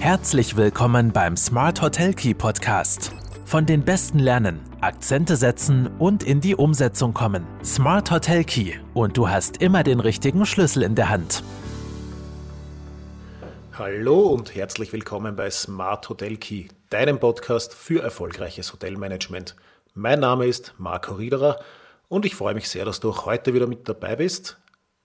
[0.00, 3.12] Herzlich willkommen beim Smart Hotel Key Podcast.
[3.44, 7.44] Von den Besten lernen, Akzente setzen und in die Umsetzung kommen.
[7.64, 11.42] Smart Hotel Key und du hast immer den richtigen Schlüssel in der Hand.
[13.72, 19.56] Hallo und herzlich willkommen bei Smart Hotel Key, deinem Podcast für erfolgreiches Hotelmanagement.
[19.94, 21.58] Mein Name ist Marco Riederer
[22.06, 24.58] und ich freue mich sehr, dass du auch heute wieder mit dabei bist,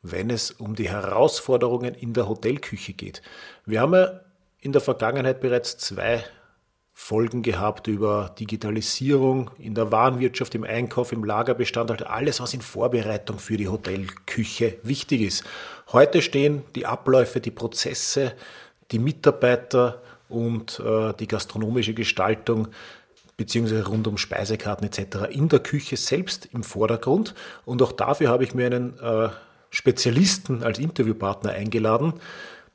[0.03, 3.23] wenn es um die Herausforderungen in der Hotelküche geht.
[3.65, 4.22] Wir haben ja
[4.63, 6.23] in der Vergangenheit bereits zwei
[6.93, 12.61] Folgen gehabt über Digitalisierung in der Warenwirtschaft, im Einkauf, im Lagerbestand, also alles, was in
[12.61, 15.43] Vorbereitung für die Hotelküche wichtig ist.
[15.91, 18.33] Heute stehen die Abläufe, die Prozesse,
[18.91, 22.69] die Mitarbeiter und äh, die gastronomische Gestaltung
[23.35, 25.29] beziehungsweise rund um Speisekarten etc.
[25.29, 27.35] in der Küche selbst im Vordergrund.
[27.65, 29.27] Und auch dafür habe ich mir einen äh,
[29.71, 32.13] Spezialisten als Interviewpartner eingeladen,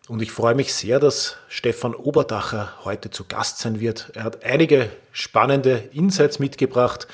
[0.08, 4.10] und ich freue mich sehr, dass Stefan Oberdacher heute zu Gast sein wird.
[4.14, 7.06] Er hat einige spannende Insights mitgebracht,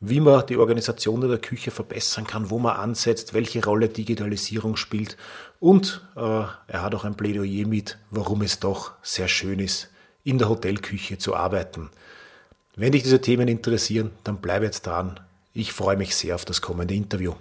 [0.00, 4.76] wie man die Organisation in der Küche verbessern kann, wo man ansetzt, welche Rolle Digitalisierung
[4.76, 5.16] spielt.
[5.60, 9.88] Und äh, er hat auch ein Plädoyer mit, warum es doch sehr schön ist,
[10.24, 11.88] in der Hotelküche zu arbeiten.
[12.76, 15.20] Wenn dich diese Themen interessieren, dann bleib jetzt dran.
[15.54, 17.34] Ich freue mich sehr auf das kommende Interview.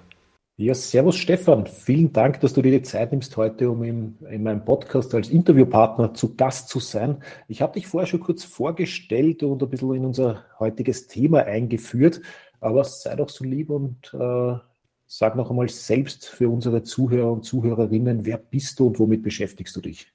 [0.62, 1.66] Ja, servus Stefan.
[1.66, 5.30] Vielen Dank, dass du dir die Zeit nimmst heute, um in, in meinem Podcast als
[5.30, 7.24] Interviewpartner zu Gast zu sein.
[7.48, 12.22] Ich habe dich vorher schon kurz vorgestellt und ein bisschen in unser heutiges Thema eingeführt,
[12.60, 14.54] aber sei doch so lieb und äh,
[15.08, 19.76] sag noch einmal selbst für unsere Zuhörer und Zuhörerinnen, wer bist du und womit beschäftigst
[19.76, 20.14] du dich?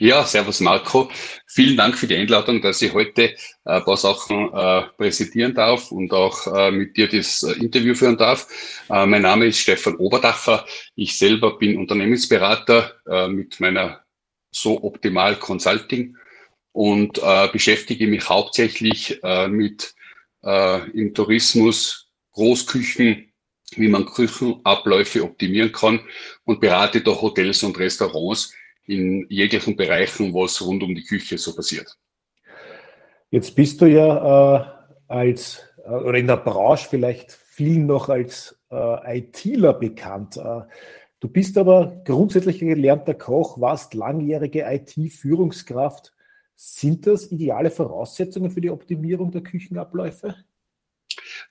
[0.00, 1.08] Ja, servus Marco.
[1.46, 5.92] Vielen Dank für die Einladung, dass ich heute äh, ein paar Sachen äh, präsentieren darf
[5.92, 8.48] und auch äh, mit dir das Interview führen darf.
[8.88, 10.66] Mein Name ist Stefan Oberdacher.
[10.96, 12.92] Ich selber bin Unternehmensberater
[13.28, 14.04] mit meiner
[14.50, 16.16] So Optimal Consulting
[16.72, 17.20] und
[17.52, 19.94] beschäftige mich hauptsächlich mit
[20.42, 23.32] im Tourismus Großküchen,
[23.76, 26.00] wie man Küchenabläufe optimieren kann
[26.44, 28.52] und berate da Hotels und Restaurants
[28.86, 31.96] in jeglichen Bereichen, was rund um die Küche so passiert.
[33.30, 34.64] Jetzt bist du ja äh,
[35.08, 40.36] als äh, oder in der Branche vielleicht vielen noch als äh, ITler bekannt.
[40.36, 40.62] Äh,
[41.20, 46.12] du bist aber grundsätzlich gelernter Koch, warst langjährige IT-Führungskraft.
[46.54, 50.36] Sind das ideale Voraussetzungen für die Optimierung der Küchenabläufe?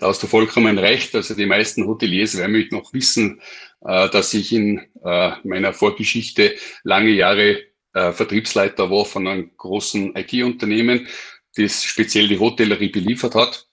[0.04, 1.16] Da hast du vollkommen recht.
[1.16, 3.40] Also die meisten Hoteliers werden mich noch wissen,
[3.86, 7.62] äh, dass ich in äh, meiner Vorgeschichte lange Jahre
[7.94, 11.08] äh, Vertriebsleiter war von einem großen IT-Unternehmen,
[11.56, 13.66] das speziell die Hotellerie beliefert hat.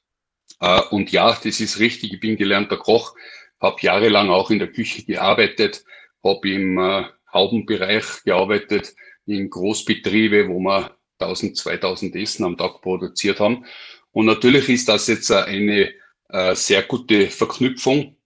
[0.91, 2.13] Und ja, das ist richtig.
[2.13, 3.17] Ich bin gelernter Koch,
[3.61, 5.83] habe jahrelang auch in der Küche gearbeitet,
[6.23, 6.79] habe im
[7.33, 8.95] Haubenbereich gearbeitet,
[9.27, 13.65] in Großbetriebe, wo wir 1000, 2000 Essen am Tag produziert haben.
[14.13, 15.93] Und natürlich ist das jetzt eine
[16.33, 18.17] äh, sehr gute Verknüpfung,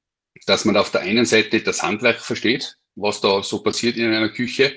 [0.46, 4.28] dass man auf der einen Seite das Handwerk versteht, was da so passiert in einer
[4.28, 4.74] Küche,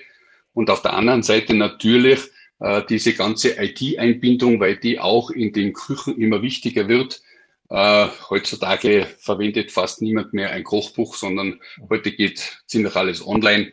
[0.54, 2.20] und auf der anderen Seite natürlich
[2.60, 7.22] äh, diese ganze IT-Einbindung, weil die auch in den Küchen immer wichtiger wird.
[7.70, 11.62] Äh, heutzutage verwendet fast niemand mehr ein Kochbuch, sondern
[11.92, 13.72] heute geht ziemlich alles online,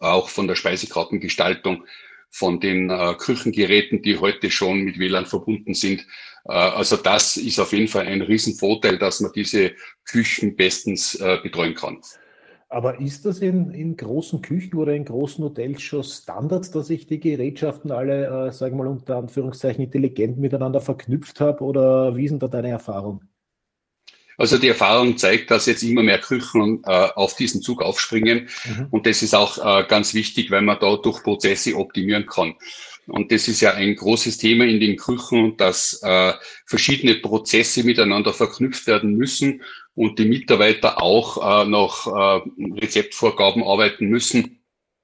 [0.00, 1.84] auch von der Speisekartengestaltung
[2.30, 6.06] von den äh, Küchengeräten, die heute schon mit WLAN verbunden sind.
[6.44, 9.72] Äh, also das ist auf jeden Fall ein Riesenvorteil, dass man diese
[10.04, 12.00] Küchen bestens äh, betreuen kann.
[12.70, 17.06] Aber ist das in, in großen Küchen oder in großen Hotels schon Standard, dass ich
[17.06, 21.64] die Gerätschaften alle, äh, sagen wir mal unter Anführungszeichen, intelligent miteinander verknüpft habe?
[21.64, 23.22] Oder wie ist da deine Erfahrung?
[24.38, 28.48] Also die Erfahrung zeigt, dass jetzt immer mehr Küchen äh, auf diesen Zug aufspringen.
[28.64, 28.86] Mhm.
[28.90, 32.54] Und das ist auch äh, ganz wichtig, weil man da durch Prozesse optimieren kann.
[33.08, 36.34] Und das ist ja ein großes Thema in den Küchen, dass äh,
[36.66, 39.62] verschiedene Prozesse miteinander verknüpft werden müssen
[39.94, 42.40] und die Mitarbeiter auch äh, nach äh,
[42.80, 44.57] Rezeptvorgaben arbeiten müssen.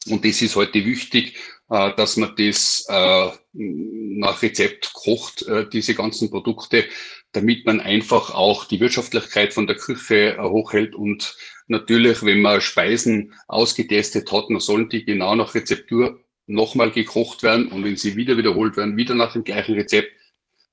[0.07, 1.37] Und das ist heute wichtig,
[1.71, 6.85] äh, dass man das äh, nach Rezept kocht, äh, diese ganzen Produkte,
[7.33, 10.95] damit man einfach auch die Wirtschaftlichkeit von der Küche hochhält.
[10.95, 11.37] Und
[11.67, 17.69] natürlich, wenn man Speisen ausgetestet hat, dann sollen die genau nach Rezeptur nochmal gekocht werden.
[17.69, 20.13] Und wenn sie wieder wiederholt werden, wieder nach dem gleichen Rezept,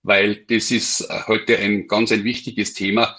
[0.04, 3.16] weil das ist heute ein ganz ein wichtiges Thema,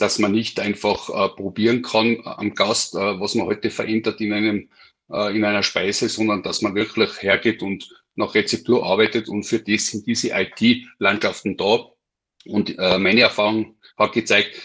[0.00, 4.32] dass man nicht einfach äh, probieren kann am Gast, äh, was man heute verändert in
[4.32, 4.70] einem
[5.12, 9.60] äh, in einer Speise, sondern dass man wirklich hergeht und nach Rezeptur arbeitet und für
[9.60, 11.90] das sind diese IT-Landschaften da,
[12.46, 14.60] und äh, meine Erfahrung hat gezeigt,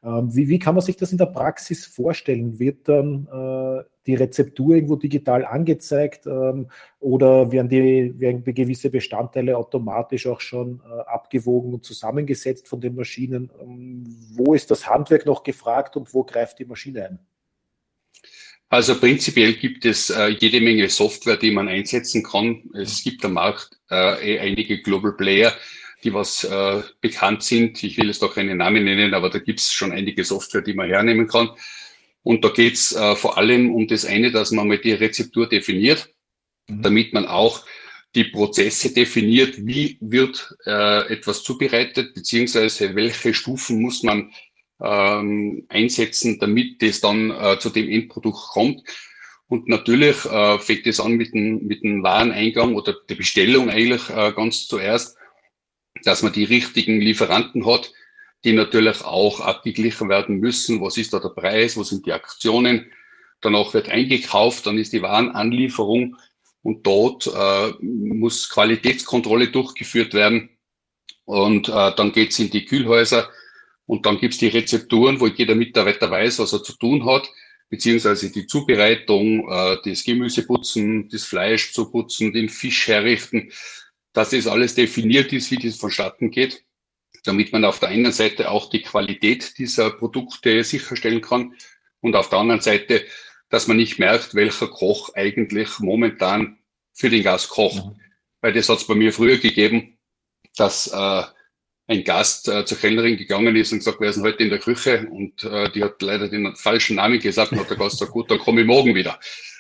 [0.04, 2.60] Ähm, wie, wie, kann man sich das in der Praxis vorstellen?
[2.60, 9.58] Wird dann äh, die Rezeptur irgendwo digital angezeigt ähm, oder werden, die, werden gewisse Bestandteile
[9.58, 13.52] automatisch auch schon äh, abgewogen und zusammengesetzt von den Maschinen?
[13.62, 14.04] Ähm,
[14.34, 17.20] wo ist das Handwerk noch gefragt und wo greift die Maschine ein?
[18.70, 22.64] Also prinzipiell gibt es äh, jede Menge Software, die man einsetzen kann.
[22.74, 25.54] Es gibt am Markt äh, eh einige Global Player,
[26.04, 27.82] die was äh, bekannt sind.
[27.84, 30.74] Ich will jetzt doch keine Namen nennen, aber da gibt es schon einige Software, die
[30.74, 31.50] man hernehmen kann.
[32.24, 35.48] Und da geht es äh, vor allem um das eine, dass man mal die Rezeptur
[35.48, 36.10] definiert,
[36.68, 36.82] mhm.
[36.82, 37.66] damit man auch
[38.16, 44.32] die Prozesse definiert, wie wird äh, etwas zubereitet, beziehungsweise welche Stufen muss man
[44.82, 48.84] ähm, einsetzen, damit das dann äh, zu dem Endprodukt kommt.
[49.48, 54.10] Und natürlich äh, fängt es an mit dem, mit dem Wareneingang oder der Bestellung eigentlich
[54.10, 55.17] äh, ganz zuerst
[56.04, 57.92] dass man die richtigen Lieferanten hat,
[58.44, 60.82] die natürlich auch abgeglichen werden müssen.
[60.82, 61.78] Was ist da der Preis?
[61.78, 62.92] Wo sind die Aktionen?
[63.42, 66.16] Danach wird eingekauft, dann ist die Warenanlieferung
[66.64, 70.50] und dort äh, muss Qualitätskontrolle durchgeführt werden.
[71.26, 73.30] Und äh, dann geht's in die Kühlhäuser
[73.86, 77.30] und dann gibt's die Rezepturen, wo jeder Mitarbeiter weiß, was er zu tun hat,
[77.70, 83.52] beziehungsweise die Zubereitung, äh, das Gemüse putzen, das Fleisch zu putzen, den Fisch herrichten
[84.18, 86.66] dass das alles definiert ist, wie das vonstatten geht,
[87.24, 91.54] damit man auf der einen Seite auch die Qualität dieser Produkte sicherstellen kann
[92.02, 93.06] und auf der anderen Seite,
[93.50, 96.58] dass man nicht merkt, welcher Koch eigentlich momentan
[96.94, 97.86] für den Gast kocht.
[97.86, 98.02] Mhm.
[98.42, 100.00] Weil das hat es bei mir früher gegeben,
[100.56, 101.24] dass äh,
[101.86, 104.58] ein Gast äh, zur Kellnerin gegangen ist und gesagt, wer ist denn heute in der
[104.58, 105.08] Küche?
[105.12, 108.32] Und äh, die hat leider den falschen Namen gesagt und hat der Gast gesagt, gut,
[108.32, 109.20] dann komme ich morgen wieder.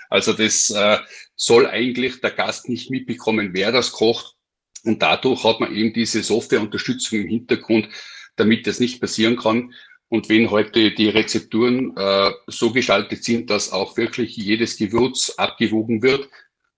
[0.10, 0.98] Also das äh,
[1.36, 4.37] soll eigentlich der Gast nicht mitbekommen, wer das kocht,
[4.84, 7.90] und dadurch hat man eben diese Softwareunterstützung im Hintergrund,
[8.36, 9.74] damit das nicht passieren kann.
[10.10, 16.02] Und wenn heute die Rezepturen äh, so gestaltet sind, dass auch wirklich jedes Gewürz abgewogen
[16.02, 16.30] wird,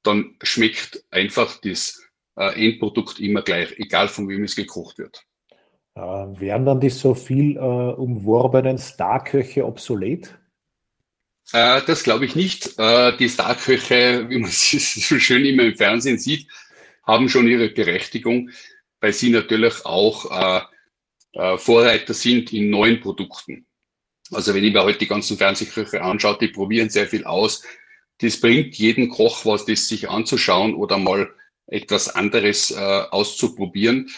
[0.01, 2.01] dann schmeckt einfach das
[2.35, 5.23] äh, Endprodukt immer gleich, egal von wem es gekocht wird.
[5.95, 10.39] Äh, werden dann die so viel äh, umworbenen Starköche obsolet?
[11.51, 12.79] Äh, das glaube ich nicht.
[12.79, 16.47] Äh, die Starköche, wie man es so schön immer im Fernsehen sieht,
[17.09, 18.49] haben schon ihre Berechtigung,
[19.01, 20.61] weil sie natürlich auch äh,
[21.33, 23.65] äh, Vorreiter sind in neuen Produkten.
[24.31, 27.63] Also wenn ich mir heute die ganzen Fernsehköche anschaue, die probieren sehr viel aus.
[28.19, 31.33] Das bringt jeden Koch was, das sich anzuschauen oder mal
[31.67, 34.09] etwas anderes äh, auszuprobieren.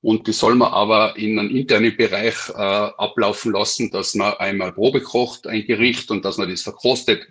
[0.00, 4.72] Und das soll man aber in einem internen Bereich äh, ablaufen lassen, dass man einmal
[4.72, 7.26] Probe kocht, ein Gericht, und dass man das verkostet.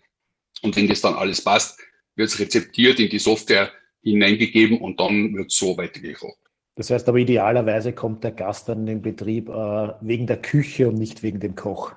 [0.62, 1.80] Und wenn das dann alles passt,
[2.16, 3.72] wird es rezeptiert in die Software
[4.12, 6.38] hineingegeben und dann wird so weitergekocht.
[6.76, 10.88] Das heißt aber idealerweise kommt der Gast dann in den Betrieb äh, wegen der Küche
[10.88, 11.94] und nicht wegen dem Koch.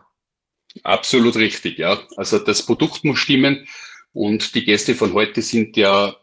[0.84, 1.98] Absolut richtig, ja.
[2.16, 3.66] Also das Produkt muss stimmen
[4.12, 6.16] und die Gäste von heute sind ja,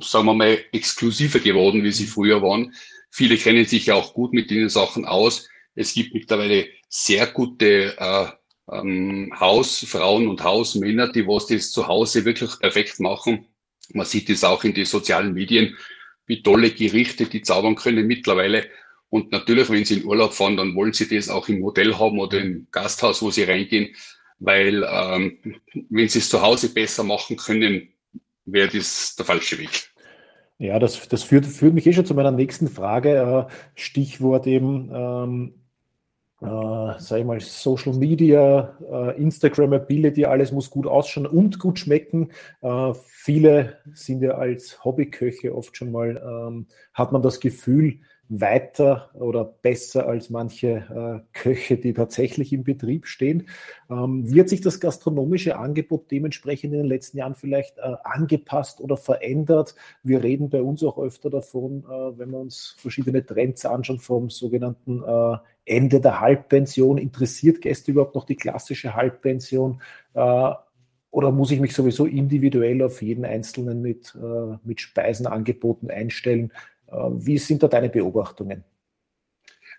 [0.00, 2.74] sagen wir mal, exklusiver geworden, wie sie früher waren.
[3.10, 5.48] Viele kennen sich ja auch gut mit den Sachen aus.
[5.74, 8.26] Es gibt mittlerweile sehr gute äh,
[8.70, 13.46] ähm, Hausfrauen und Hausmänner, die was das zu Hause wirklich perfekt machen.
[13.92, 15.76] Man sieht es auch in den sozialen Medien,
[16.26, 18.66] wie tolle Gerichte die zaubern können mittlerweile.
[19.10, 22.18] Und natürlich, wenn sie in Urlaub fahren, dann wollen sie das auch im Hotel haben
[22.18, 23.94] oder im Gasthaus, wo sie reingehen,
[24.38, 25.38] weil ähm,
[25.90, 27.88] wenn sie es zu Hause besser machen können,
[28.44, 29.90] wäre das der falsche Weg.
[30.58, 33.48] Ja, das, das führt, führt mich eh schon zu meiner nächsten Frage.
[33.48, 35.63] Äh, Stichwort eben ähm,
[36.44, 41.78] äh, sag ich mal, Social Media, äh, Instagram Ability, alles muss gut ausschauen und gut
[41.78, 42.30] schmecken.
[42.60, 49.10] Äh, viele sind ja als Hobbyköche oft schon mal, ähm, hat man das Gefühl, weiter
[49.14, 53.48] oder besser als manche äh, Köche, die tatsächlich im Betrieb stehen.
[53.90, 58.96] Ähm, wie sich das gastronomische Angebot dementsprechend in den letzten Jahren vielleicht äh, angepasst oder
[58.96, 59.74] verändert?
[60.02, 64.30] Wir reden bei uns auch öfter davon, äh, wenn wir uns verschiedene Trends anschauen, vom
[64.30, 66.98] sogenannten äh, Ende der Halbpension.
[66.98, 69.82] Interessiert Gäste überhaupt noch die klassische Halbpension?
[70.14, 70.52] Äh,
[71.10, 76.50] oder muss ich mich sowieso individuell auf jeden Einzelnen mit, äh, mit Speisenangeboten einstellen?
[76.94, 78.64] Äh, wie sind da deine Beobachtungen?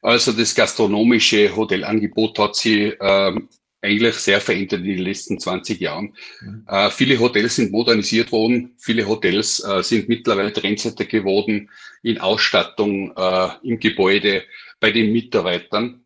[0.02, 3.50] Also das gastronomische Hotelangebot hat sich ähm,
[3.82, 6.14] eigentlich sehr verändert in den letzten 20 Jahren.
[6.42, 6.66] Mhm.
[6.68, 11.70] Äh, viele Hotels sind modernisiert worden, viele Hotels äh, sind mittlerweile Trendsetter geworden
[12.04, 14.44] in Ausstattung, äh, im Gebäude,
[14.80, 16.06] bei den Mitarbeitern.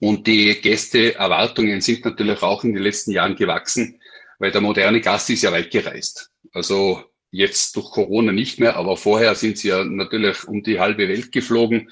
[0.00, 4.00] Und die Gästeerwartungen sind natürlich auch in den letzten Jahren gewachsen,
[4.38, 6.30] weil der moderne Gast ist ja weit gereist.
[6.52, 11.08] Also jetzt durch Corona nicht mehr, aber vorher sind sie ja natürlich um die halbe
[11.08, 11.90] Welt geflogen,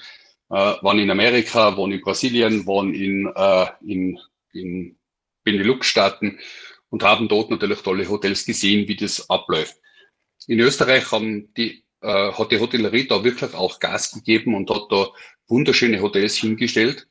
[0.49, 4.19] äh, waren in Amerika, waren in Brasilien, waren in, äh, in,
[4.53, 4.97] in
[5.43, 6.39] Benelux-Staaten
[6.89, 9.75] und haben dort natürlich tolle Hotels gesehen, wie das abläuft.
[10.47, 14.87] In Österreich haben die, äh, hat die Hotellerie da wirklich auch Gas gegeben und hat
[14.89, 15.09] da
[15.47, 17.07] wunderschöne Hotels hingestellt.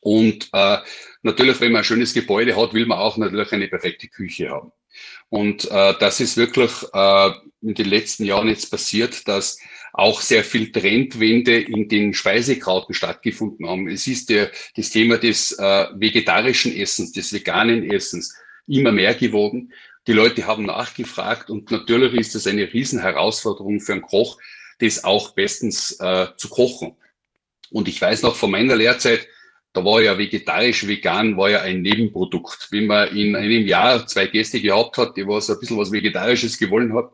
[0.00, 0.78] Und äh,
[1.22, 4.72] natürlich, wenn man ein schönes Gebäude hat, will man auch natürlich eine perfekte Küche haben.
[5.28, 7.30] Und äh, das ist wirklich äh,
[7.62, 9.58] in den letzten Jahren jetzt passiert, dass
[9.92, 13.88] auch sehr viel Trendwende in den Speisekrauten stattgefunden haben.
[13.88, 18.36] Es ist der, das Thema des äh, vegetarischen Essens, des veganen Essens
[18.66, 19.72] immer mehr geworden.
[20.06, 24.38] Die Leute haben nachgefragt und natürlich ist das eine Riesenherausforderung für einen Koch,
[24.78, 26.96] das auch bestens äh, zu kochen.
[27.70, 29.26] Und ich weiß noch von meiner Lehrzeit,
[29.74, 32.68] da war ja vegetarisch, vegan war ja ein Nebenprodukt.
[32.70, 36.58] Wenn man in einem Jahr zwei Gäste gehabt hat, die was ein bisschen was Vegetarisches
[36.58, 37.10] gewollen hat,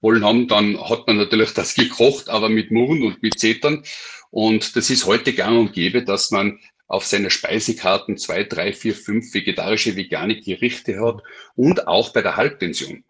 [0.00, 3.82] wollen haben, dann hat man natürlich das gekocht, aber mit Murren und mit Zetern.
[4.30, 8.94] Und das ist heute gang und gäbe, dass man auf seiner Speisekarten zwei, drei, vier,
[8.94, 11.22] fünf vegetarische, vegane Gerichte hat
[11.56, 13.04] und auch bei der Halbpension.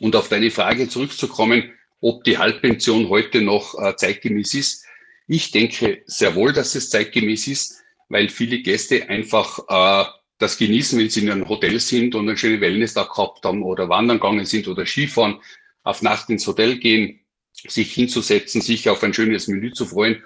[0.00, 4.84] Und auf deine Frage zurückzukommen, ob die Halbpension heute noch äh, zeitgemäß ist.
[5.26, 10.98] Ich denke sehr wohl, dass es zeitgemäß ist, weil viele Gäste einfach äh, das genießen,
[10.98, 14.46] wenn sie in einem Hotel sind und einen schönen Wellness-Tag gehabt haben oder wandern gegangen
[14.46, 15.40] sind oder Skifahren,
[15.82, 17.20] auf Nacht ins Hotel gehen,
[17.52, 20.22] sich hinzusetzen, sich auf ein schönes Menü zu freuen.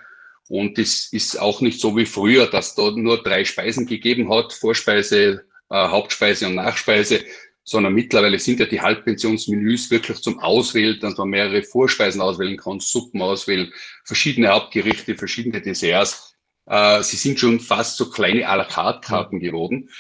[0.48, 4.52] Und es ist auch nicht so wie früher, dass da nur drei Speisen gegeben hat,
[4.52, 7.24] Vorspeise, äh, Hauptspeise und Nachspeise,
[7.64, 12.80] sondern mittlerweile sind ja die Halbpensionsmenüs wirklich zum Auswählen, dass man mehrere Vorspeisen auswählen kann,
[12.80, 13.72] Suppen auswählen,
[14.04, 16.31] verschiedene Hauptgerichte, verschiedene Desserts.
[16.66, 19.90] Äh, sie sind schon fast so kleine à la carte Karten geworden.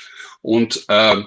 [0.40, 1.22] Und äh,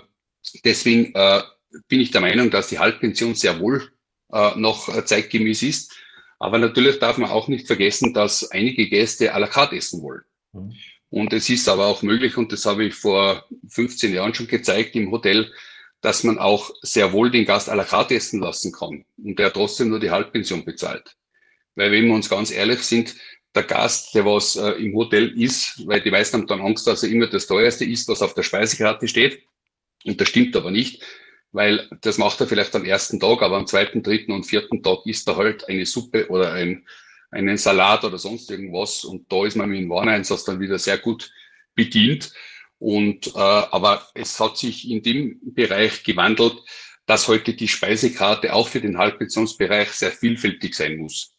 [0.63, 1.42] deswegen äh,
[1.88, 3.92] bin ich der Meinung, dass die Halbpension sehr wohl
[4.32, 5.94] äh, noch zeitgemäß ist.
[6.39, 10.24] Aber natürlich darf man auch nicht vergessen, dass einige Gäste à la carte essen wollen.
[10.54, 10.74] Mhm.
[11.10, 14.96] Und es ist aber auch möglich, und das habe ich vor 15 Jahren schon gezeigt
[14.96, 15.51] im Hotel,
[16.01, 19.54] dass man auch sehr wohl den Gast à la carte essen lassen kann und der
[19.54, 21.15] trotzdem nur die Halbpension bezahlt.
[21.75, 23.15] Weil wenn wir uns ganz ehrlich sind,
[23.55, 27.03] der Gast, der was äh, im Hotel ist, weil die meisten haben dann Angst, dass
[27.03, 29.43] er immer das teuerste ist, was auf der Speisekarte steht.
[30.03, 31.03] Und das stimmt aber nicht,
[31.51, 35.00] weil das macht er vielleicht am ersten Tag, aber am zweiten, dritten und vierten Tag
[35.05, 36.85] isst er halt eine Suppe oder ein,
[37.31, 39.03] einen Salat oder sonst irgendwas.
[39.03, 41.31] Und da ist man mit dem Wareneinsatz dann wieder sehr gut
[41.74, 42.33] bedient.
[42.77, 46.57] Und äh, aber es hat sich in dem Bereich gewandelt,
[47.05, 51.35] dass heute die Speisekarte auch für den Halbpensionsbereich sehr vielfältig sein muss.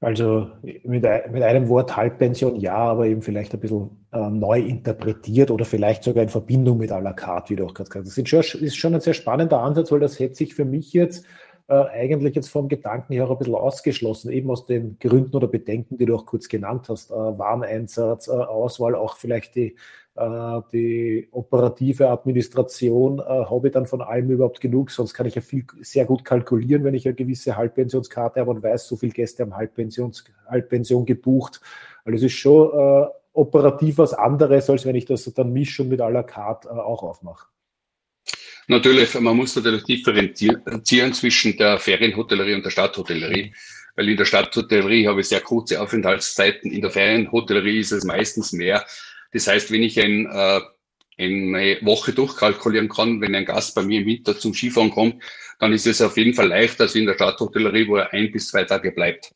[0.00, 5.50] Also mit, mit einem Wort Halbpension ja, aber eben vielleicht ein bisschen äh, neu interpretiert
[5.50, 8.18] oder vielleicht sogar in Verbindung mit à la carte, wie du auch gerade gesagt hast.
[8.18, 11.24] Das ist schon ein sehr spannender Ansatz, weil das hätte sich für mich jetzt
[11.68, 15.96] äh, eigentlich jetzt vom Gedanken her ein bisschen ausgeschlossen, eben aus den Gründen oder Bedenken,
[15.96, 17.10] die du auch kurz genannt hast.
[17.10, 19.76] Äh, Wareneinsatz, äh, Auswahl, auch vielleicht die
[20.72, 25.42] die operative Administration, äh, habe ich dann von allem überhaupt genug, sonst kann ich ja
[25.42, 29.42] viel, sehr gut kalkulieren, wenn ich eine gewisse Halbpensionskarte habe und weiß, so viele Gäste
[29.42, 31.60] haben Halbpensions, Halbpension gebucht.
[32.04, 35.90] Also es ist schon äh, operativ was anderes, als wenn ich das dann mische und
[35.90, 37.46] mit à la carte äh, auch aufmache.
[38.68, 43.52] Natürlich, man muss natürlich differenzieren zwischen der Ferienhotellerie und der Stadthotellerie.
[43.96, 46.70] Weil in der Stadthotellerie habe ich sehr kurze Aufenthaltszeiten.
[46.70, 48.84] In der Ferienhotellerie ist es meistens mehr.
[49.36, 50.60] Das heißt, wenn ich ein, äh,
[51.18, 55.22] eine Woche durchkalkulieren kann, wenn ein Gast bei mir im Winter zum Skifahren kommt,
[55.58, 58.48] dann ist es auf jeden Fall leichter als in der Stadthotellerie, wo er ein bis
[58.48, 59.34] zwei Tage bleibt.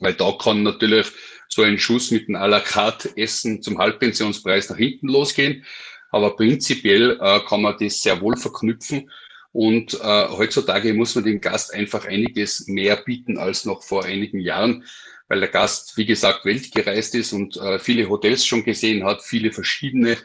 [0.00, 1.06] Weil da kann natürlich
[1.48, 5.64] so ein Schuss mit einem à la carte Essen zum Halbpensionspreis nach hinten losgehen.
[6.10, 9.08] Aber prinzipiell äh, kann man das sehr wohl verknüpfen.
[9.52, 14.40] Und äh, heutzutage muss man dem Gast einfach einiges mehr bieten als noch vor einigen
[14.40, 14.84] Jahren
[15.28, 19.52] weil der Gast, wie gesagt, weltgereist ist und äh, viele Hotels schon gesehen hat, viele
[19.52, 20.16] verschiedene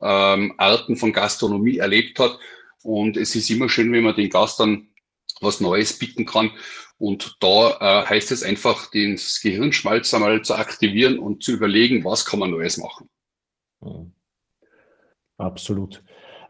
[0.00, 2.38] ähm, Arten von Gastronomie erlebt hat.
[2.82, 4.88] Und es ist immer schön, wenn man den Gast dann
[5.40, 6.50] was Neues bieten kann.
[6.98, 12.26] Und da äh, heißt es einfach, den Gehirnschmalz einmal zu aktivieren und zu überlegen, was
[12.26, 13.08] kann man Neues machen.
[15.38, 16.02] Absolut.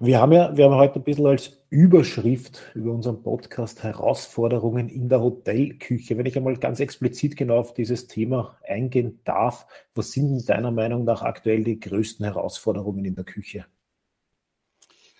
[0.03, 5.11] Wir haben ja, wir haben heute ein bisschen als Überschrift über unseren Podcast Herausforderungen in
[5.11, 6.17] der Hotelküche.
[6.17, 11.05] Wenn ich einmal ganz explizit genau auf dieses Thema eingehen darf, was sind deiner Meinung
[11.05, 13.67] nach aktuell die größten Herausforderungen in der Küche?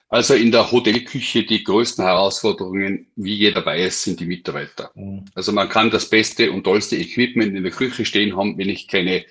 [0.09, 4.93] Also in der Hotelküche die größten Herausforderungen, wie jeder weiß, sind die Mitarbeiter.
[4.95, 5.27] Mhm.
[5.35, 8.89] Also man kann das beste und tollste Equipment in der Küche stehen haben, wenn ich
[8.89, 9.27] keine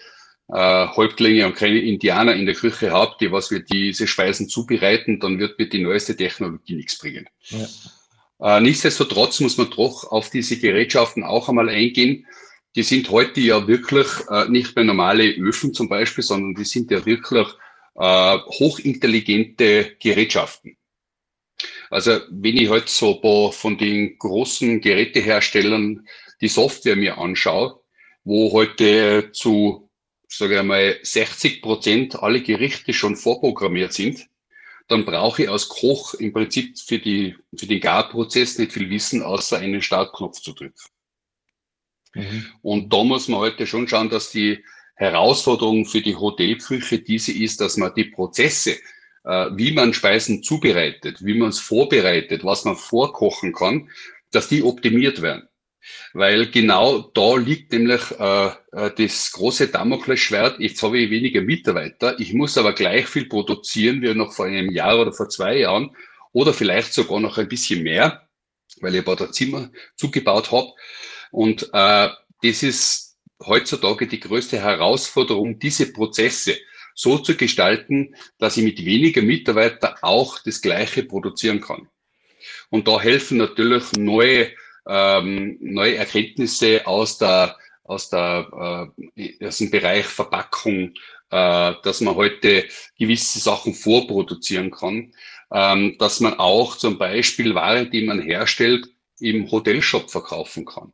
[0.52, 5.20] äh, Häuptlinge und keine Indianer in der Küche habe, die was wir diese Speisen zubereiten,
[5.20, 7.28] dann wird mir die neueste Technologie nichts bringen.
[7.50, 8.58] Ja.
[8.58, 12.26] Äh, nichtsdestotrotz muss man doch auf diese Gerätschaften auch einmal eingehen.
[12.76, 16.90] Die sind heute ja wirklich äh, nicht mehr normale Öfen zum Beispiel, sondern die sind
[16.92, 17.48] ja wirklich
[17.96, 20.78] äh, hochintelligente Gerätschaften.
[21.90, 26.08] Also wenn ich heute so von den großen Geräteherstellern
[26.40, 27.82] die Software mir anschaue,
[28.24, 29.89] wo heute zu
[30.30, 34.28] sage ich einmal, 60 Prozent alle Gerichte schon vorprogrammiert sind,
[34.88, 39.22] dann brauche ich als Koch im Prinzip für, die, für den Garprozess nicht viel Wissen,
[39.22, 40.80] außer einen Startknopf zu drücken.
[42.14, 42.46] Mhm.
[42.62, 44.64] Und da muss man heute schon schauen, dass die
[44.96, 48.78] Herausforderung für die Hotelküche diese ist, dass man die Prozesse,
[49.24, 53.90] äh, wie man Speisen zubereitet, wie man es vorbereitet, was man vorkochen kann,
[54.32, 55.49] dass die optimiert werden.
[56.14, 60.60] Weil genau da liegt nämlich äh, äh, das große Damoklesschwert.
[60.60, 64.72] Jetzt habe ich weniger Mitarbeiter, ich muss aber gleich viel produzieren wie noch vor einem
[64.72, 65.96] Jahr oder vor zwei Jahren
[66.32, 68.28] oder vielleicht sogar noch ein bisschen mehr,
[68.82, 70.70] weil ich ein paar Zimmer zugebaut habe.
[71.32, 72.10] Und äh,
[72.42, 76.58] das ist heutzutage die größte Herausforderung, diese Prozesse
[76.96, 81.88] so zu gestalten, dass ich mit weniger Mitarbeiter auch das Gleiche produzieren kann.
[82.70, 84.52] Und da helfen natürlich neue
[84.88, 90.94] ähm, neue Erkenntnisse aus der aus der äh, aus dem Bereich Verpackung,
[91.32, 92.66] äh, dass man heute
[92.98, 95.14] gewisse Sachen vorproduzieren kann,
[95.52, 98.88] ähm, dass man auch zum Beispiel Ware, die man herstellt,
[99.20, 100.94] im Hotelshop verkaufen kann.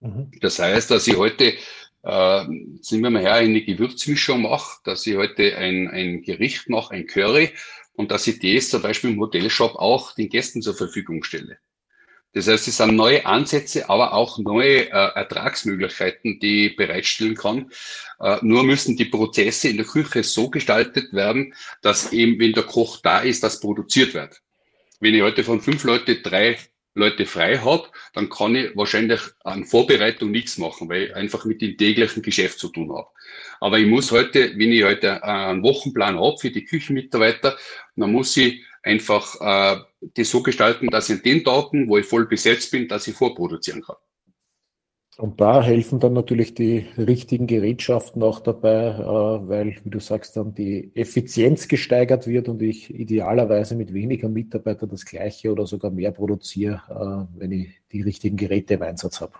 [0.00, 0.30] Mhm.
[0.40, 1.54] Das heißt, dass ich heute
[2.02, 2.44] äh,
[2.80, 7.06] sind wir mal her, eine Gewürzmischung mache, dass ich heute ein, ein Gericht mache, ein
[7.06, 7.50] Curry,
[7.94, 11.58] und dass ich das zum Beispiel im Hotelshop auch den Gästen zur Verfügung stelle.
[12.34, 17.70] Das heißt, es sind neue Ansätze, aber auch neue äh, Ertragsmöglichkeiten, die ich bereitstellen kann.
[18.20, 22.64] Äh, nur müssen die Prozesse in der Küche so gestaltet werden, dass eben, wenn der
[22.64, 24.40] Koch da ist, das produziert wird.
[25.00, 26.56] Wenn ich heute von fünf Leute drei
[26.94, 31.62] Leute frei habe, dann kann ich wahrscheinlich an Vorbereitung nichts machen, weil ich einfach mit
[31.62, 33.08] dem täglichen Geschäft zu tun habe.
[33.60, 37.56] Aber ich muss heute, wenn ich heute einen Wochenplan habe für die Küchenmitarbeiter,
[37.96, 39.80] dann muss ich einfach äh,
[40.14, 43.82] das so gestalten, dass ich den Tagen, wo ich voll besetzt bin, dass ich vorproduzieren
[43.82, 43.96] kann.
[45.18, 50.36] Und da helfen dann natürlich die richtigen Gerätschaften auch dabei, äh, weil, wie du sagst,
[50.36, 55.90] dann die Effizienz gesteigert wird und ich idealerweise mit weniger Mitarbeitern das gleiche oder sogar
[55.90, 59.34] mehr produziere, äh, wenn ich die richtigen Geräte im Einsatz habe.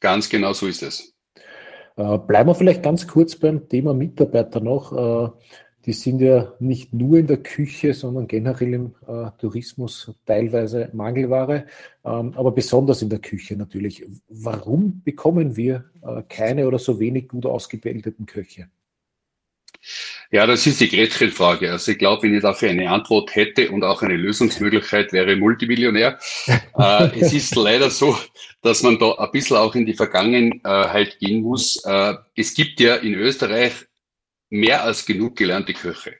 [0.00, 1.14] Ganz genau so ist es.
[1.96, 5.36] Äh, bleiben wir vielleicht ganz kurz beim Thema Mitarbeiter noch
[5.86, 11.66] die sind ja nicht nur in der Küche, sondern generell im äh, Tourismus teilweise Mangelware,
[12.04, 14.04] ähm, aber besonders in der Küche natürlich.
[14.28, 18.68] Warum bekommen wir äh, keine oder so wenig gut ausgebildeten Köche?
[20.30, 21.72] Ja, das ist die Gretchenfrage.
[21.72, 26.18] Also ich glaube, wenn ich dafür eine Antwort hätte und auch eine Lösungsmöglichkeit, wäre Multimillionär.
[26.78, 28.16] äh, es ist leider so,
[28.62, 31.82] dass man da ein bisschen auch in die Vergangenheit gehen muss.
[31.84, 33.72] Äh, es gibt ja in Österreich
[34.50, 36.16] mehr als genug gelernte Köche.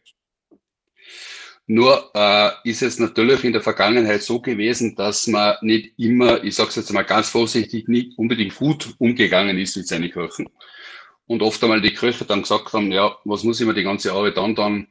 [1.67, 6.57] Nur äh, ist es natürlich in der Vergangenheit so gewesen, dass man nicht immer, ich
[6.57, 10.49] sage es jetzt mal ganz vorsichtig, nicht unbedingt gut umgegangen ist mit seinen Köchen.
[11.27, 14.13] Und oft einmal die Köche dann gesagt haben, ja, was muss ich mir die ganze
[14.13, 14.89] Arbeit dann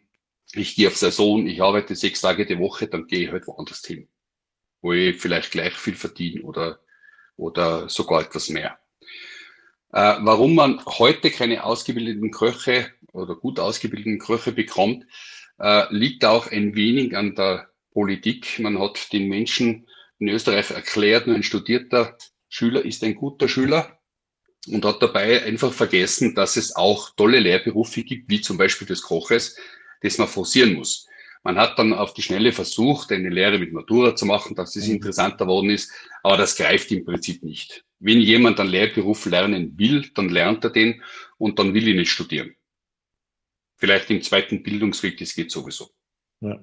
[0.54, 3.86] Ich gehe auf Saison, ich arbeite sechs Tage die Woche, dann gehe ich halt woanders
[3.86, 4.08] hin,
[4.82, 6.80] wo ich vielleicht gleich viel verdiene oder,
[7.36, 8.80] oder sogar etwas mehr.
[9.92, 15.06] Äh, warum man heute keine ausgebildeten Köche oder gut ausgebildeten Köche bekommt,
[15.60, 18.60] äh, liegt auch ein wenig an der Politik.
[18.60, 19.88] Man hat den Menschen
[20.20, 22.18] in Österreich erklärt, nur ein studierter
[22.48, 24.00] Schüler ist ein guter Schüler
[24.68, 29.02] und hat dabei einfach vergessen, dass es auch tolle Lehrberufe gibt, wie zum Beispiel des
[29.02, 29.58] Koches,
[30.02, 31.08] das man forcieren muss.
[31.44, 34.88] Man hat dann auf die Schnelle versucht, eine Lehre mit Matura zu machen, dass es
[34.88, 34.96] mhm.
[34.96, 35.92] interessanter worden ist,
[36.22, 37.86] aber das greift im Prinzip nicht.
[38.00, 41.02] Wenn jemand einen Lehrberuf lernen will, dann lernt er den
[41.38, 42.56] und dann will er nicht studieren.
[43.80, 45.90] Vielleicht im zweiten Bildungsweg, das geht sowieso.
[46.42, 46.60] Ja.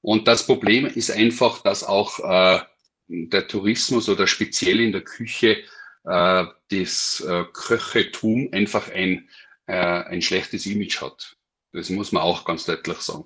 [0.00, 2.60] Und das Problem ist einfach, dass auch äh,
[3.06, 5.62] der Tourismus oder speziell in der Küche
[6.04, 9.28] äh, das äh, Köchetum einfach ein,
[9.66, 11.36] äh, ein schlechtes Image hat.
[11.72, 13.24] Das muss man auch ganz deutlich sagen.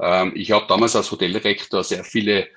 [0.00, 2.48] Ähm, ich habe damals als Hoteldirektor sehr viele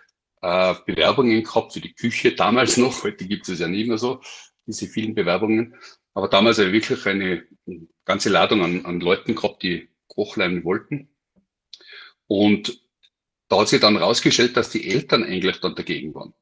[0.42, 4.22] äh, Bewerbungen gehabt für die Küche, damals noch, heute gibt es ja nicht mehr so,
[4.66, 5.76] diese vielen Bewerbungen.
[6.14, 7.46] Aber damals habe ich wirklich eine
[8.06, 11.10] ganze Ladung an, an Leuten gehabt, die Koch lernen wollten.
[12.28, 12.82] Und
[13.50, 16.34] da hat sich dann rausgestellt, dass die Eltern eigentlich dann dagegen waren.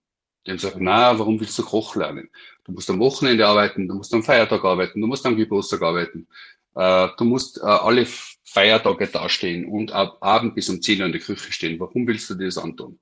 [0.45, 2.29] Die haben gesagt, na, warum willst du Koch lernen?
[2.65, 6.27] Du musst am Wochenende arbeiten, du musst am Feiertag arbeiten, du musst am Geburtstag arbeiten,
[6.75, 8.05] äh, du musst äh, alle
[8.43, 11.79] Feiertage dastehen und ab Abend bis um 10 Uhr in der Küche stehen.
[11.79, 12.99] Warum willst du das antun?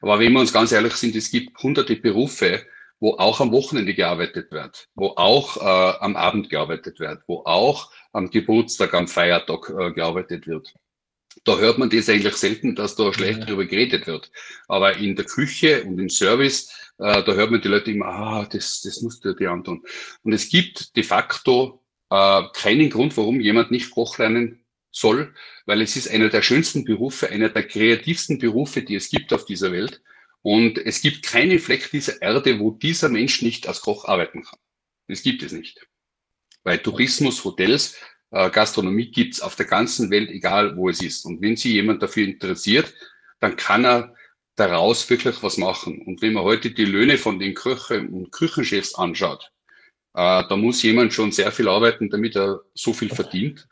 [0.00, 2.66] Aber wenn wir uns ganz ehrlich sind, es gibt hunderte Berufe,
[3.02, 7.90] wo auch am Wochenende gearbeitet wird, wo auch äh, am Abend gearbeitet wird, wo auch
[8.12, 10.72] am Geburtstag, am Feiertag äh, gearbeitet wird.
[11.42, 13.44] Da hört man das eigentlich selten, dass da schlecht ja.
[13.46, 14.30] darüber geredet wird.
[14.68, 18.46] Aber in der Küche und im Service, äh, da hört man die Leute immer, ah,
[18.48, 19.82] das, das musst du dir antun.
[20.22, 25.34] Und es gibt de facto äh, keinen Grund, warum jemand nicht Koch lernen soll,
[25.66, 29.44] weil es ist einer der schönsten Berufe, einer der kreativsten Berufe, die es gibt auf
[29.44, 30.02] dieser Welt.
[30.42, 34.58] Und es gibt keinen Fleck dieser Erde, wo dieser Mensch nicht als Koch arbeiten kann.
[35.08, 35.86] Das gibt es nicht.
[36.64, 37.96] Weil Tourismus, Hotels,
[38.30, 41.24] äh, Gastronomie gibt's auf der ganzen Welt, egal wo es ist.
[41.24, 42.92] Und wenn sich jemand dafür interessiert,
[43.38, 44.14] dann kann er
[44.56, 46.02] daraus wirklich was machen.
[46.02, 49.50] Und wenn man heute die Löhne von den Köchen und Küchenchefs anschaut,
[50.14, 53.68] äh, da muss jemand schon sehr viel arbeiten, damit er so viel verdient.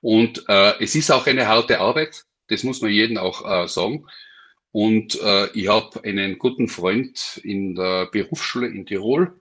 [0.00, 4.06] Und äh, es ist auch eine harte Arbeit, das muss man jedem auch äh, sagen.
[4.72, 9.38] Und äh, ich habe einen guten Freund in der Berufsschule in Tirol